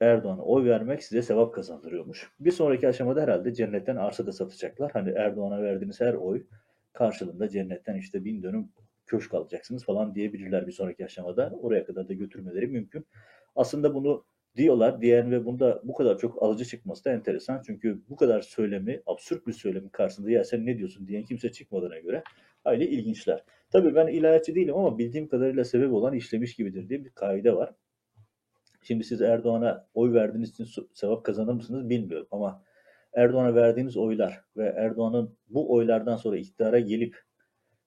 Erdoğan'a 0.00 0.42
oy 0.42 0.64
vermek 0.64 1.02
size 1.02 1.22
sevap 1.22 1.54
kazandırıyormuş. 1.54 2.30
Bir 2.40 2.50
sonraki 2.50 2.88
aşamada 2.88 3.22
herhalde 3.22 3.54
cennetten 3.54 3.96
arsa 3.96 4.26
da 4.26 4.32
satacaklar. 4.32 4.90
Hani 4.92 5.10
Erdoğan'a 5.10 5.62
verdiğiniz 5.62 6.00
her 6.00 6.14
oy 6.14 6.46
karşılığında 6.92 7.48
cennetten 7.48 7.96
işte 7.96 8.24
bin 8.24 8.42
dönüm 8.42 8.72
köşk 9.06 9.34
alacaksınız 9.34 9.84
falan 9.84 10.14
diyebilirler 10.14 10.66
bir 10.66 10.72
sonraki 10.72 11.04
aşamada. 11.04 11.52
Oraya 11.62 11.84
kadar 11.84 12.08
da 12.08 12.12
götürmeleri 12.12 12.66
mümkün. 12.66 13.06
Aslında 13.56 13.94
bunu 13.94 14.24
diyorlar 14.56 15.00
diyen 15.00 15.30
ve 15.30 15.44
bunda 15.44 15.80
bu 15.84 15.94
kadar 15.94 16.18
çok 16.18 16.42
alıcı 16.42 16.64
çıkması 16.64 17.04
da 17.04 17.12
enteresan. 17.12 17.62
Çünkü 17.66 18.02
bu 18.08 18.16
kadar 18.16 18.40
söylemi, 18.40 19.02
absürt 19.06 19.46
bir 19.46 19.52
söylemin 19.52 19.88
karşısında 19.88 20.30
ya 20.30 20.44
sen 20.44 20.66
ne 20.66 20.78
diyorsun 20.78 21.06
diyen 21.08 21.24
kimse 21.24 21.52
çıkmadığına 21.52 21.98
göre 21.98 22.22
hayli 22.64 22.84
ilginçler. 22.84 23.44
Tabii 23.70 23.94
ben 23.94 24.06
ilahiyatçı 24.06 24.54
değilim 24.54 24.76
ama 24.76 24.98
bildiğim 24.98 25.28
kadarıyla 25.28 25.64
sebep 25.64 25.92
olan 25.92 26.14
işlemiş 26.14 26.56
gibidir 26.56 26.88
diye 26.88 27.04
bir 27.04 27.10
kaide 27.10 27.56
var. 27.56 27.74
Şimdi 28.82 29.04
siz 29.04 29.22
Erdoğan'a 29.22 29.86
oy 29.94 30.12
verdiğiniz 30.12 30.50
için 30.50 30.66
sevap 30.94 31.24
kazanır 31.24 31.52
mısınız 31.52 31.90
bilmiyorum 31.90 32.26
ama 32.30 32.62
Erdoğan'a 33.12 33.54
verdiğiniz 33.54 33.96
oylar 33.96 34.44
ve 34.56 34.74
Erdoğan'ın 34.76 35.36
bu 35.48 35.74
oylardan 35.74 36.16
sonra 36.16 36.36
iktidara 36.36 36.80
gelip 36.80 37.16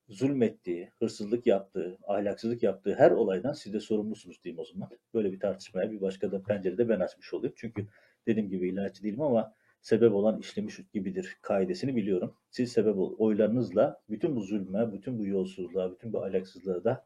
zulmettiği, 0.10 0.92
hırsızlık 1.00 1.48
yaptığı, 1.48 1.98
ahlaksızlık 2.08 2.64
yaptığı 2.64 2.96
her 2.96 3.12
olaydan 3.12 3.54
siz 3.54 3.74
de 3.74 3.80
sorumlusunuz 3.80 4.44
diyeyim 4.44 4.60
o 4.60 4.66
zaman. 4.66 4.90
Böyle 5.14 5.32
bir 5.32 5.40
tartışmaya 5.40 5.92
bir 5.92 6.02
başka 6.02 6.32
da 6.32 6.44
pencerede 6.44 6.90
ben 6.90 7.00
açmış 7.00 7.34
olayım. 7.34 7.54
Çünkü 7.58 7.88
dediğim 8.28 8.50
gibi 8.50 8.70
ilahiyatçı 8.70 9.04
değilim 9.04 9.22
ama 9.22 9.54
sebep 9.82 10.14
olan 10.14 10.40
işlemiş 10.40 10.80
gibidir 10.94 11.38
kaidesini 11.42 11.96
biliyorum. 11.96 12.36
Siz 12.50 12.72
sebep 12.72 12.98
ol, 12.98 13.16
oylarınızla 13.18 14.02
bütün 14.10 14.36
bu 14.36 14.42
zulme, 14.42 14.94
bütün 14.94 15.20
bu 15.20 15.26
yolsuzluğa, 15.26 15.92
bütün 15.92 16.14
bu 16.14 16.24
ahlaksızlığa 16.24 16.84
da 16.84 17.06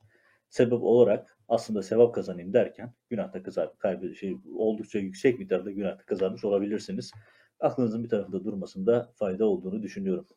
sebep 0.49 0.83
olarak 0.83 1.38
aslında 1.47 1.81
sevap 1.81 2.15
kazanayım 2.15 2.53
derken 2.53 2.93
günahta 3.10 3.43
kaybı 3.79 4.15
şey 4.15 4.38
oldukça 4.55 4.99
yüksek 4.99 5.39
miktarda 5.39 5.71
günahta 5.71 6.05
kazanmış 6.05 6.45
olabilirsiniz. 6.45 7.12
Aklınızın 7.60 8.03
bir 8.03 8.10
tarafında 8.10 8.43
durmasında 8.43 9.12
fayda 9.15 9.45
olduğunu 9.45 9.83
düşünüyorum. 9.83 10.27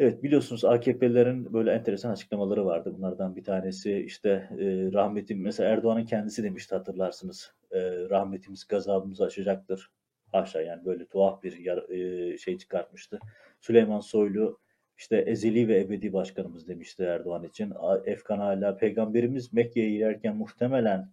Evet 0.00 0.22
biliyorsunuz 0.22 0.64
AKP'lerin 0.64 1.52
böyle 1.52 1.72
enteresan 1.72 2.10
açıklamaları 2.10 2.66
vardı. 2.66 2.94
Bunlardan 2.98 3.36
bir 3.36 3.44
tanesi 3.44 3.98
işte 3.98 4.30
e, 4.50 4.92
rahmetim 4.92 5.42
mesela 5.42 5.70
Erdoğan'ın 5.70 6.04
kendisi 6.04 6.42
demişti 6.42 6.74
hatırlarsınız. 6.74 7.52
E, 7.70 7.80
rahmetimiz 8.10 8.66
gazabımızı 8.66 9.24
aşacaktır. 9.24 9.90
Aşağı 10.32 10.64
yani 10.64 10.84
böyle 10.84 11.06
tuhaf 11.06 11.42
bir 11.42 11.58
yar, 11.58 11.88
e, 11.90 12.38
şey 12.38 12.58
çıkartmıştı. 12.58 13.18
Süleyman 13.60 14.00
Soylu 14.00 14.60
işte 14.98 15.16
ezeli 15.16 15.68
ve 15.68 15.80
ebedi 15.80 16.12
başkanımız 16.12 16.68
demişti 16.68 17.02
Erdoğan 17.02 17.44
için. 17.44 17.72
Efkan 18.04 18.38
hala 18.38 18.76
peygamberimiz 18.76 19.52
Mekke'ye 19.52 19.90
girerken 19.90 20.36
muhtemelen 20.36 21.10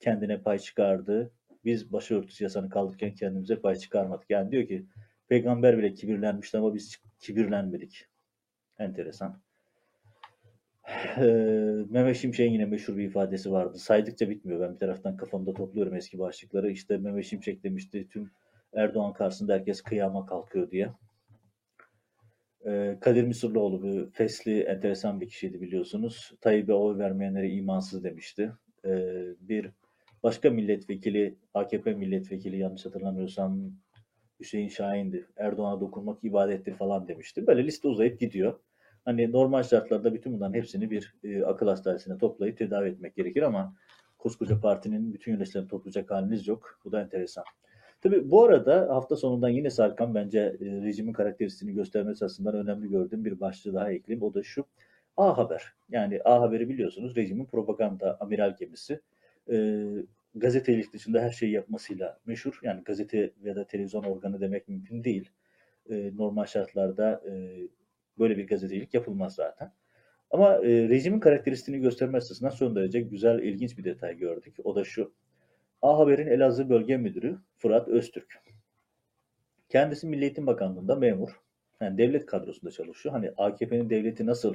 kendine 0.00 0.42
pay 0.42 0.58
çıkardı. 0.58 1.32
Biz 1.64 1.92
başörtüsü 1.92 2.44
yasanı 2.44 2.68
kaldırırken 2.68 3.14
kendimize 3.14 3.56
pay 3.56 3.76
çıkarmadık. 3.76 4.30
Yani 4.30 4.50
diyor 4.50 4.66
ki 4.66 4.86
peygamber 5.28 5.78
bile 5.78 5.94
kibirlenmişti 5.94 6.58
ama 6.58 6.74
biz 6.74 7.02
kibirlenmedik. 7.20 8.11
Enteresan. 8.78 9.42
Ee, 11.18 11.22
Mehmet 11.90 12.16
Şimşek'in 12.16 12.52
yine 12.52 12.64
meşhur 12.64 12.96
bir 12.96 13.04
ifadesi 13.04 13.52
vardı. 13.52 13.78
Saydıkça 13.78 14.30
bitmiyor. 14.30 14.60
Ben 14.60 14.74
bir 14.74 14.78
taraftan 14.78 15.16
kafamda 15.16 15.54
topluyorum 15.54 15.94
eski 15.94 16.18
başlıkları. 16.18 16.70
İşte 16.70 16.96
Mehmet 16.96 17.24
Şimşek 17.24 17.64
demişti 17.64 18.08
tüm 18.08 18.30
Erdoğan 18.74 19.12
karşısında 19.12 19.52
herkes 19.52 19.82
kıyama 19.82 20.26
kalkıyor 20.26 20.70
diye. 20.70 20.92
Ee, 22.66 22.98
Kadir 23.00 23.24
Mısırlıoğlu 23.24 23.82
bir 23.82 24.10
fesli, 24.10 24.60
enteresan 24.60 25.20
bir 25.20 25.28
kişiydi 25.28 25.60
biliyorsunuz. 25.60 26.32
Tayyip'e 26.40 26.72
oy 26.72 26.98
vermeyenlere 26.98 27.50
imansız 27.50 28.04
demişti. 28.04 28.52
Ee, 28.84 29.24
bir 29.40 29.70
başka 30.22 30.50
milletvekili, 30.50 31.36
AKP 31.54 31.94
milletvekili 31.94 32.58
yanlış 32.58 32.86
hatırlamıyorsam 32.86 33.72
Hüseyin 34.42 34.68
Şahin'di. 34.68 35.26
Erdoğan'a 35.36 35.80
dokunmak 35.80 36.24
ibadettir 36.24 36.74
falan 36.74 37.08
demişti. 37.08 37.46
Böyle 37.46 37.64
liste 37.64 37.88
uzayıp 37.88 38.20
gidiyor. 38.20 38.58
Hani 39.04 39.32
normal 39.32 39.62
şartlarda 39.62 40.14
bütün 40.14 40.32
bunların 40.32 40.54
hepsini 40.54 40.90
bir 40.90 41.14
e, 41.24 41.44
akıl 41.44 41.68
hastanesine 41.68 42.18
toplayıp 42.18 42.58
tedavi 42.58 42.88
etmek 42.88 43.16
gerekir 43.16 43.42
ama 43.42 43.74
koskoca 44.18 44.60
partinin 44.60 45.14
bütün 45.14 45.32
yöneticilerini 45.32 45.68
toplayacak 45.68 46.10
haliniz 46.10 46.48
yok. 46.48 46.80
Bu 46.84 46.92
da 46.92 47.00
enteresan. 47.00 47.44
Tabi 48.00 48.30
bu 48.30 48.44
arada 48.44 48.88
hafta 48.94 49.16
sonundan 49.16 49.48
yine 49.48 49.70
Sarkan 49.70 50.14
bence 50.14 50.38
e, 50.38 50.64
rejimin 50.64 51.12
karakteristiğini 51.12 51.74
göstermesi 51.74 52.24
açısından 52.24 52.54
önemli 52.54 52.88
gördüğüm 52.88 53.24
bir 53.24 53.40
başlığı 53.40 53.74
daha 53.74 53.92
ekleyeyim. 53.92 54.22
O 54.22 54.34
da 54.34 54.42
şu. 54.42 54.64
A 55.16 55.38
Haber. 55.38 55.72
Yani 55.90 56.20
A 56.24 56.40
Haber'i 56.40 56.68
biliyorsunuz 56.68 57.16
rejimin 57.16 57.44
propaganda 57.44 58.16
amiral 58.20 58.56
gemisi. 58.56 59.00
E, 59.52 59.86
gazetecilik 60.34 60.92
dışında 60.92 61.20
her 61.20 61.30
şeyi 61.30 61.52
yapmasıyla 61.52 62.20
meşhur. 62.26 62.60
Yani 62.62 62.82
gazete 62.84 63.32
ya 63.42 63.56
da 63.56 63.66
televizyon 63.66 64.02
organı 64.02 64.40
demek 64.40 64.68
mümkün 64.68 65.04
değil. 65.04 65.30
E, 65.90 66.16
normal 66.16 66.44
şartlarda 66.44 67.22
e, 67.30 67.32
böyle 68.18 68.36
bir 68.36 68.46
gazetecilik 68.46 68.94
yapılmaz 68.94 69.34
zaten. 69.34 69.72
Ama 70.30 70.54
e, 70.54 70.88
rejimin 70.88 71.20
karakteristiğini 71.20 71.82
gösterme 71.82 72.18
açısından 72.18 72.50
son 72.50 72.76
derece 72.76 73.00
güzel, 73.00 73.38
ilginç 73.38 73.78
bir 73.78 73.84
detay 73.84 74.16
gördük. 74.16 74.56
O 74.64 74.74
da 74.74 74.84
şu. 74.84 75.12
A 75.82 75.98
Haber'in 75.98 76.26
Elazığ 76.26 76.68
Bölge 76.68 76.96
Müdürü 76.96 77.38
Fırat 77.56 77.88
Öztürk. 77.88 78.42
Kendisi 79.68 80.06
Milli 80.06 80.22
Eğitim 80.22 80.46
Bakanlığı'nda 80.46 80.96
memur. 80.96 81.40
Yani 81.80 81.98
devlet 81.98 82.26
kadrosunda 82.26 82.70
çalışıyor. 82.70 83.14
Hani 83.14 83.30
AKP'nin 83.36 83.90
devleti 83.90 84.26
nasıl 84.26 84.54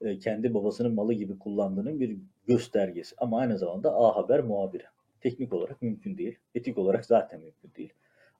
e, 0.00 0.18
kendi 0.18 0.54
babasının 0.54 0.94
malı 0.94 1.12
gibi 1.14 1.38
kullandığının 1.38 2.00
bir 2.00 2.16
göstergesi. 2.46 3.14
Ama 3.18 3.40
aynı 3.40 3.58
zamanda 3.58 3.94
A 3.94 4.16
Haber 4.16 4.40
muhabiri. 4.40 4.84
Teknik 5.20 5.52
olarak 5.52 5.82
mümkün 5.82 6.18
değil. 6.18 6.38
Etik 6.54 6.78
olarak 6.78 7.06
zaten 7.06 7.40
mümkün 7.40 7.74
değil. 7.76 7.92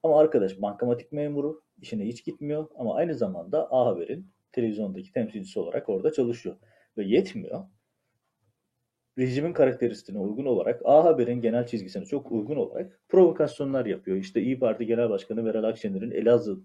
Ama 0.02 0.20
arkadaş 0.20 0.62
bankamatik 0.62 1.12
memuru 1.12 1.62
işine 1.82 2.04
hiç 2.04 2.24
gitmiyor 2.24 2.68
ama 2.76 2.94
aynı 2.94 3.14
zamanda 3.14 3.68
A 3.72 3.86
Haber'in 3.86 4.26
televizyondaki 4.52 5.12
temsilcisi 5.12 5.58
olarak 5.60 5.88
orada 5.88 6.12
çalışıyor. 6.12 6.56
Ve 6.96 7.04
yetmiyor. 7.04 7.64
Rejimin 9.18 9.52
karakteristiğine 9.52 10.22
uygun 10.22 10.44
olarak 10.44 10.80
A 10.84 11.04
Haber'in 11.04 11.40
genel 11.40 11.66
çizgisine 11.66 12.04
çok 12.04 12.32
uygun 12.32 12.56
olarak 12.56 13.00
provokasyonlar 13.08 13.86
yapıyor. 13.86 14.16
İşte 14.16 14.42
İyi 14.42 14.58
Parti 14.58 14.86
Genel 14.86 15.10
Başkanı 15.10 15.42
Meral 15.42 15.64
Akşener'in 15.64 16.10
Elazığ 16.10 16.60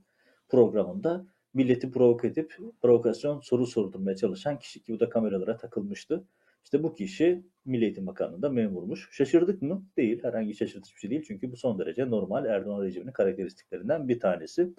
programında 0.49 1.25
milleti 1.53 1.91
provoke 1.91 2.27
edip 2.27 2.57
provokasyon 2.81 3.39
soru 3.39 3.67
sordurmaya 3.67 4.15
çalışan 4.15 4.59
kişi 4.59 4.83
ki 4.83 4.93
bu 4.93 4.99
da 4.99 5.09
kameralara 5.09 5.57
takılmıştı. 5.57 6.23
İşte 6.63 6.83
bu 6.83 6.95
kişi 6.95 7.43
Milli 7.65 7.83
Eğitim 7.83 8.07
Bakanlığı'nda 8.07 8.49
memurmuş. 8.49 9.09
Şaşırdık 9.11 9.61
mı? 9.61 9.85
Değil. 9.97 10.23
Herhangi 10.23 10.53
şaşırtıcı 10.53 10.95
bir 10.95 10.99
şey 10.99 11.09
değil. 11.09 11.23
Çünkü 11.27 11.51
bu 11.51 11.57
son 11.57 11.79
derece 11.79 12.09
normal 12.09 12.45
Erdoğan 12.45 12.83
rejiminin 12.83 13.11
karakteristiklerinden 13.11 14.07
bir 14.07 14.19
tanesi. 14.19 14.69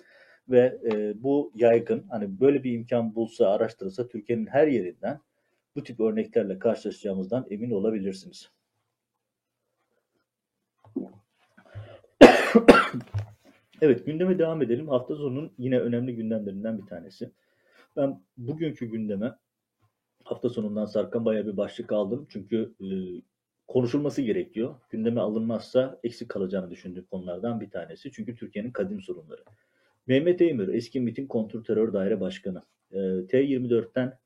Ve 0.48 0.80
e, 0.92 1.22
bu 1.22 1.52
yaygın. 1.54 2.06
Hani 2.10 2.40
böyle 2.40 2.64
bir 2.64 2.72
imkan 2.72 3.14
bulsa, 3.14 3.50
araştırılsa 3.50 4.08
Türkiye'nin 4.08 4.46
her 4.46 4.66
yerinden 4.66 5.20
bu 5.76 5.82
tip 5.82 6.00
örneklerle 6.00 6.58
karşılaşacağımızdan 6.58 7.46
emin 7.50 7.70
olabilirsiniz. 7.70 8.50
evet 13.80 14.06
gündeme 14.06 14.38
devam 14.38 14.62
edelim. 14.62 14.88
Hafta 14.88 15.16
sonunun 15.16 15.52
yine 15.58 15.80
önemli 15.80 16.16
gündemlerinden 16.16 16.78
bir 16.78 16.86
tanesi. 16.86 17.30
Ben 17.96 18.22
bugünkü 18.36 18.86
gündeme 18.86 19.32
hafta 20.24 20.48
sonundan 20.48 20.84
sarkan 20.84 21.24
bayağı 21.24 21.46
bir 21.46 21.56
başlık 21.56 21.92
aldım. 21.92 22.26
Çünkü 22.28 22.74
e, 22.80 22.86
konuşulması 23.68 24.22
gerekiyor. 24.22 24.74
Gündeme 24.90 25.20
alınmazsa 25.20 26.00
eksik 26.04 26.28
kalacağını 26.28 26.70
düşündüğüm 26.70 27.04
konulardan 27.04 27.60
bir 27.60 27.70
tanesi. 27.70 28.12
Çünkü 28.12 28.34
Türkiye'nin 28.34 28.70
kadim 28.70 29.00
sorunları. 29.00 29.44
Mehmet 30.06 30.40
Eymür, 30.40 30.74
eski 30.74 31.00
MİT'in 31.00 31.26
kontrterör 31.26 31.92
daire 31.92 32.20
başkanı. 32.20 32.62
Ee, 32.92 32.96
T24'ten 32.96 34.18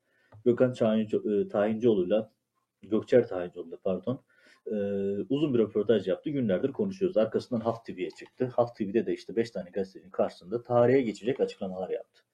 Gökhan 0.44 0.70
e, 0.70 1.48
Tahincioğlu'yla, 1.48 2.32
Gökçer 2.82 3.28
Tahincioğlu'yla 3.28 3.78
pardon, 3.85 4.22
e, 4.66 4.74
uzun 5.28 5.54
bir 5.54 5.59
röportaj 5.59 6.09
yaptı. 6.09 6.30
Günlerdir 6.30 6.72
konuşuyoruz. 6.72 7.16
Arkasından 7.16 7.61
Halk 7.61 7.85
TV'ye 7.85 8.11
çıktı. 8.11 8.46
Halk 8.56 8.76
TV'de 8.76 9.06
de 9.06 9.14
işte 9.14 9.37
5 9.37 9.50
tane 9.50 9.70
gazetecinin 9.70 10.11
karşısında 10.11 10.62
tarihe 10.62 11.00
geçecek 11.00 11.40
açıklamalar 11.40 11.90
yaptı. 11.90 12.25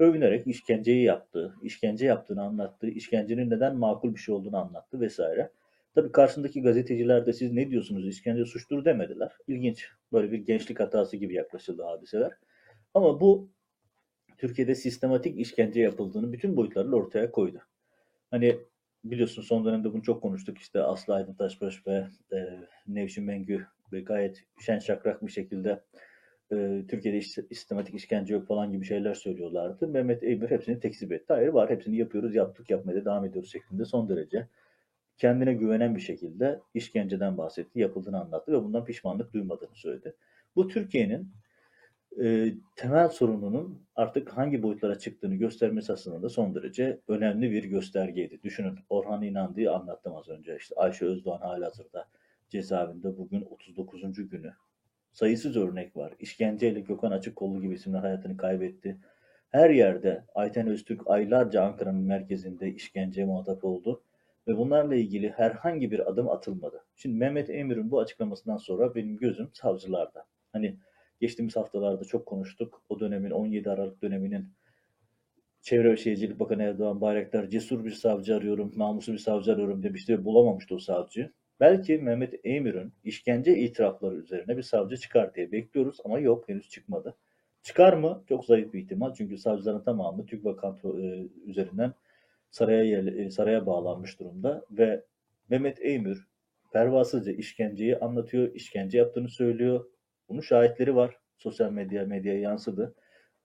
Övünerek 0.00 0.46
işkenceyi 0.46 1.02
yaptı, 1.04 1.54
işkence 1.62 2.06
yaptığını 2.06 2.42
anlattı, 2.42 2.88
işkencenin 2.88 3.50
neden 3.50 3.76
makul 3.76 4.14
bir 4.14 4.20
şey 4.20 4.34
olduğunu 4.34 4.56
anlattı 4.56 5.00
vesaire. 5.00 5.50
Tabii 5.94 6.12
karşısındaki 6.12 6.62
gazeteciler 6.62 7.26
de 7.26 7.32
siz 7.32 7.52
ne 7.52 7.70
diyorsunuz 7.70 8.08
işkence 8.08 8.44
suçtur 8.44 8.84
demediler. 8.84 9.32
İlginç 9.48 9.88
böyle 10.12 10.32
bir 10.32 10.38
gençlik 10.38 10.80
hatası 10.80 11.16
gibi 11.16 11.34
yaklaşıldı 11.34 11.82
hadiseler. 11.82 12.32
Ama 12.94 13.20
bu 13.20 13.50
Türkiye'de 14.38 14.74
sistematik 14.74 15.38
işkence 15.38 15.80
yapıldığını 15.80 16.32
bütün 16.32 16.56
boyutlarıyla 16.56 16.96
ortaya 16.96 17.30
koydu. 17.30 17.58
Hani 18.30 18.58
biliyorsun 19.04 19.42
son 19.42 19.64
dönemde 19.64 19.92
bunu 19.92 20.02
çok 20.02 20.22
konuştuk 20.22 20.58
işte 20.58 20.82
Aslı 20.82 21.14
Aydın 21.14 21.34
Taşbaş 21.34 21.86
ve 21.86 22.06
e, 22.32 22.38
Nevşin 22.86 23.24
Mengü 23.24 23.66
ve 23.92 24.00
gayet 24.00 24.44
şen 24.60 24.78
şakrak 24.78 25.26
bir 25.26 25.32
şekilde 25.32 25.80
e, 26.52 26.84
Türkiye'de 26.88 27.20
sistematik 27.20 27.94
işkence 27.94 28.34
yok 28.34 28.46
falan 28.46 28.72
gibi 28.72 28.84
şeyler 28.84 29.14
söylüyorlardı. 29.14 29.88
Mehmet 29.88 30.22
Eymür 30.22 30.50
hepsini 30.50 30.80
tekzip 30.80 31.12
etti. 31.12 31.32
Hayır 31.32 31.48
var 31.48 31.70
hepsini 31.70 31.96
yapıyoruz 31.96 32.34
yaptık 32.34 32.70
yapmaya 32.70 33.04
devam 33.04 33.24
ediyoruz 33.24 33.52
şeklinde 33.52 33.84
son 33.84 34.08
derece 34.08 34.48
kendine 35.18 35.54
güvenen 35.54 35.96
bir 35.96 36.00
şekilde 36.00 36.60
işkenceden 36.74 37.38
bahsetti, 37.38 37.80
yapıldığını 37.80 38.20
anlattı 38.20 38.52
ve 38.52 38.64
bundan 38.64 38.84
pişmanlık 38.84 39.32
duymadığını 39.32 39.74
söyledi. 39.74 40.14
Bu 40.56 40.68
Türkiye'nin 40.68 41.28
e, 42.22 42.52
temel 42.76 43.08
sorununun 43.08 43.82
artık 43.96 44.28
hangi 44.30 44.62
boyutlara 44.62 44.98
çıktığını 44.98 45.34
göstermesi 45.34 45.92
aslında 45.92 46.22
da 46.22 46.28
son 46.28 46.54
derece 46.54 47.00
önemli 47.08 47.50
bir 47.50 47.64
göstergeydi. 47.64 48.42
Düşünün 48.42 48.78
Orhan 48.88 49.22
İnandı'yı 49.22 49.72
anlattım 49.72 50.16
az 50.16 50.28
önce. 50.28 50.56
İşte 50.56 50.74
Ayşe 50.74 51.06
Özdoğan 51.06 51.40
halihazırda 51.40 52.08
cezaevinde 52.48 53.18
bugün 53.18 53.42
39. 53.42 54.30
günü. 54.30 54.52
Sayısız 55.12 55.56
örnek 55.56 55.96
var. 55.96 56.12
İşkenceyle 56.20 56.80
Gökhan 56.80 57.10
Açıkkollu 57.10 57.62
gibi 57.62 57.74
isimler 57.74 58.00
hayatını 58.00 58.36
kaybetti. 58.36 58.98
Her 59.48 59.70
yerde 59.70 60.24
Ayten 60.34 60.66
Öztürk 60.66 61.00
aylarca 61.06 61.62
Ankara'nın 61.62 62.02
merkezinde 62.02 62.68
işkenceye 62.74 63.26
muhatap 63.26 63.64
oldu 63.64 64.02
ve 64.48 64.56
bunlarla 64.56 64.94
ilgili 64.94 65.30
herhangi 65.30 65.90
bir 65.90 66.10
adım 66.10 66.28
atılmadı. 66.28 66.84
Şimdi 66.96 67.16
Mehmet 67.16 67.50
Emir'in 67.50 67.90
bu 67.90 68.00
açıklamasından 68.00 68.56
sonra 68.56 68.94
benim 68.94 69.16
gözüm 69.16 69.50
savcılarda. 69.52 70.26
Hani 70.52 70.76
geçtiğimiz 71.20 71.56
haftalarda 71.56 72.04
çok 72.04 72.26
konuştuk. 72.26 72.82
O 72.88 73.00
dönemin 73.00 73.30
17 73.30 73.70
Aralık 73.70 74.02
döneminin 74.02 74.48
Çevre 75.62 75.92
ve 75.92 75.96
Şehircilik 75.96 76.40
Bakanı 76.40 76.62
Erdoğan 76.62 77.00
Bayraktar 77.00 77.48
cesur 77.48 77.84
bir 77.84 77.90
savcı 77.90 78.36
arıyorum, 78.36 78.72
namuslu 78.76 79.12
bir 79.12 79.18
savcı 79.18 79.52
arıyorum 79.52 79.82
demişti 79.82 80.18
ve 80.18 80.24
bulamamıştı 80.24 80.74
o 80.74 80.78
savcı. 80.78 81.32
Belki 81.60 81.98
Mehmet 81.98 82.34
Emir'in 82.44 82.92
işkence 83.04 83.58
itirafları 83.58 84.14
üzerine 84.14 84.56
bir 84.56 84.62
savcı 84.62 84.96
çıkar 84.96 85.34
diye 85.34 85.52
bekliyoruz 85.52 85.98
ama 86.04 86.18
yok 86.18 86.48
henüz 86.48 86.68
çıkmadı. 86.68 87.16
Çıkar 87.62 87.92
mı? 87.92 88.24
Çok 88.28 88.44
zayıf 88.44 88.72
bir 88.72 88.78
ihtimal 88.80 89.14
çünkü 89.14 89.38
savcıların 89.38 89.84
tamamı 89.84 90.26
TÜGVA 90.26 90.78
e, 90.84 91.26
üzerinden 91.46 91.92
saraya, 92.50 92.84
yer, 92.84 93.30
saraya 93.30 93.66
bağlanmış 93.66 94.20
durumda 94.20 94.64
ve 94.70 95.04
Mehmet 95.48 95.80
Eymür 95.80 96.28
pervasızca 96.72 97.32
işkenceyi 97.32 97.98
anlatıyor, 97.98 98.54
işkence 98.54 98.98
yaptığını 98.98 99.28
söylüyor. 99.28 99.84
Bunun 100.28 100.40
şahitleri 100.40 100.96
var. 100.96 101.16
Sosyal 101.38 101.72
medya 101.72 102.06
medyaya 102.06 102.40
yansıdı. 102.40 102.94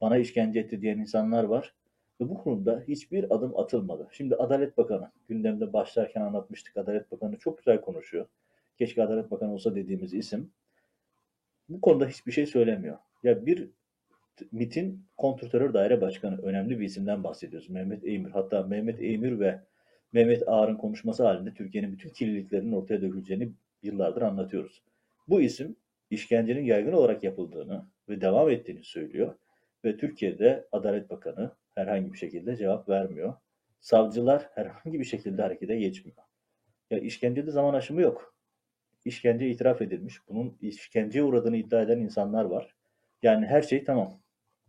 Bana 0.01 0.17
işkence 0.17 0.59
etti 0.59 0.81
diyen 0.81 0.97
insanlar 0.97 1.43
var. 1.43 1.73
Ve 2.21 2.29
bu 2.29 2.37
konuda 2.37 2.83
hiçbir 2.87 3.35
adım 3.35 3.57
atılmadı. 3.59 4.07
Şimdi 4.11 4.35
Adalet 4.35 4.77
Bakanı, 4.77 5.11
gündemde 5.27 5.73
başlarken 5.73 6.21
anlatmıştık. 6.21 6.77
Adalet 6.77 7.11
Bakanı 7.11 7.37
çok 7.37 7.57
güzel 7.57 7.81
konuşuyor. 7.81 8.25
Keşke 8.77 9.03
Adalet 9.03 9.31
Bakanı 9.31 9.53
olsa 9.53 9.75
dediğimiz 9.75 10.13
isim. 10.13 10.51
Bu 11.69 11.81
konuda 11.81 12.07
hiçbir 12.07 12.31
şey 12.31 12.45
söylemiyor. 12.45 12.97
Ya 13.23 13.45
bir 13.45 13.69
MIT'in 14.51 15.05
kontrterör 15.17 15.73
daire 15.73 16.01
başkanı 16.01 16.41
önemli 16.41 16.79
bir 16.79 16.85
isimden 16.85 17.23
bahsediyoruz. 17.23 17.69
Mehmet 17.69 18.03
Eymür. 18.03 18.31
Hatta 18.31 18.63
Mehmet 18.63 19.01
Eymür 19.01 19.39
ve 19.39 19.61
Mehmet 20.13 20.47
Ağar'ın 20.47 20.75
konuşması 20.75 21.23
halinde 21.23 21.53
Türkiye'nin 21.53 21.91
bütün 21.91 22.09
kirliliklerinin 22.09 22.71
ortaya 22.71 23.01
döküleceğini 23.01 23.51
yıllardır 23.83 24.21
anlatıyoruz. 24.21 24.83
Bu 25.27 25.41
isim 25.41 25.75
işkencenin 26.09 26.63
yaygın 26.63 26.91
olarak 26.91 27.23
yapıldığını 27.23 27.85
ve 28.09 28.21
devam 28.21 28.49
ettiğini 28.49 28.83
söylüyor 28.83 29.35
ve 29.85 29.97
Türkiye'de 29.97 30.67
Adalet 30.71 31.09
Bakanı 31.09 31.51
herhangi 31.75 32.13
bir 32.13 32.17
şekilde 32.17 32.55
cevap 32.55 32.89
vermiyor. 32.89 33.33
Savcılar 33.79 34.49
herhangi 34.55 34.99
bir 34.99 35.05
şekilde 35.05 35.41
harekete 35.41 35.75
geçmiyor. 35.75 36.17
Ya 36.91 36.99
işkencede 36.99 37.51
zaman 37.51 37.73
aşımı 37.73 38.01
yok. 38.01 38.35
İşkence 39.05 39.49
itiraf 39.49 39.81
edilmiş. 39.81 40.27
Bunun 40.27 40.57
işkenceye 40.61 41.23
uğradığını 41.23 41.57
iddia 41.57 41.81
eden 41.81 41.99
insanlar 41.99 42.45
var. 42.45 42.75
Yani 43.23 43.45
her 43.45 43.61
şey 43.61 43.83
tamam 43.83 44.21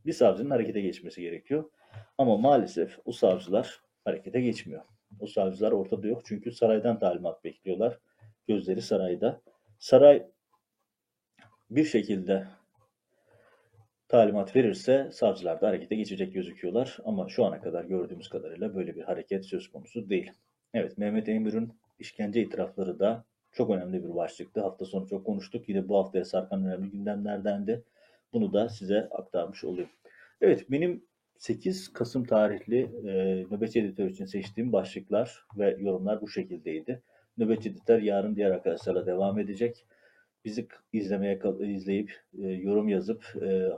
bir 0.06 0.12
savcının 0.12 0.50
harekete 0.50 0.80
geçmesi 0.80 1.20
gerekiyor. 1.20 1.70
Ama 2.18 2.36
maalesef 2.36 2.98
o 3.04 3.12
savcılar 3.12 3.80
harekete 4.04 4.40
geçmiyor. 4.40 4.84
O 5.20 5.26
savcılar 5.26 5.72
ortada 5.72 6.06
yok 6.06 6.22
çünkü 6.24 6.52
saraydan 6.52 6.98
talimat 6.98 7.44
bekliyorlar. 7.44 7.98
Gözleri 8.48 8.82
sarayda. 8.82 9.40
Saray 9.78 10.26
bir 11.70 11.84
şekilde 11.84 12.46
talimat 14.08 14.56
verirse 14.56 15.08
savcılar 15.12 15.60
da 15.60 15.68
harekete 15.68 15.96
geçecek 15.96 16.34
gözüküyorlar. 16.34 16.98
Ama 17.04 17.28
şu 17.28 17.44
ana 17.44 17.60
kadar 17.60 17.84
gördüğümüz 17.84 18.28
kadarıyla 18.28 18.74
böyle 18.74 18.96
bir 18.96 19.02
hareket 19.02 19.46
söz 19.46 19.68
konusu 19.68 20.08
değil. 20.08 20.32
Evet 20.74 20.98
Mehmet 20.98 21.28
Emir'in 21.28 21.72
işkence 21.98 22.42
itirafları 22.42 22.98
da 22.98 23.24
çok 23.52 23.70
önemli 23.70 24.04
bir 24.04 24.14
başlıktı. 24.14 24.60
Hafta 24.60 24.84
sonu 24.84 25.06
çok 25.06 25.26
konuştuk. 25.26 25.68
Yine 25.68 25.88
bu 25.88 25.98
haftaya 25.98 26.24
sarkan 26.24 26.66
önemli 26.66 26.90
gündemlerdendi. 26.90 27.82
Bunu 28.32 28.52
da 28.52 28.68
size 28.68 29.08
aktarmış 29.10 29.64
olayım. 29.64 29.90
Evet 30.40 30.70
benim 30.70 31.04
8 31.38 31.92
Kasım 31.92 32.24
tarihli 32.24 32.80
e, 32.82 33.44
nöbetçi 33.50 33.80
editör 33.80 34.10
için 34.10 34.24
seçtiğim 34.24 34.72
başlıklar 34.72 35.44
ve 35.58 35.76
yorumlar 35.80 36.20
bu 36.20 36.28
şekildeydi. 36.28 37.02
Nöbetçi 37.38 37.68
editör 37.68 38.02
yarın 38.02 38.36
diğer 38.36 38.50
arkadaşlarla 38.50 39.06
devam 39.06 39.38
edecek. 39.38 39.84
Bizi 40.44 40.68
izlemeye 40.92 41.40
izleyip 41.60 42.20
e, 42.38 42.46
yorum 42.48 42.88
yazıp 42.88 43.36
e, 43.42 43.70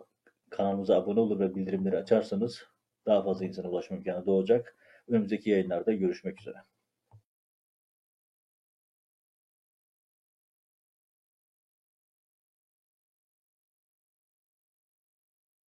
kanalımıza 0.50 0.96
abone 0.96 1.20
olur 1.20 1.40
ve 1.40 1.54
bildirimleri 1.54 1.96
açarsanız 1.96 2.64
daha 3.06 3.22
fazla 3.22 3.44
insana 3.44 3.68
ulaşma 3.68 3.96
imkanı 3.96 4.26
doğacak. 4.26 4.76
Önümüzdeki 5.08 5.50
yayınlarda 5.50 5.92
görüşmek 5.92 6.40
üzere. 6.40 6.56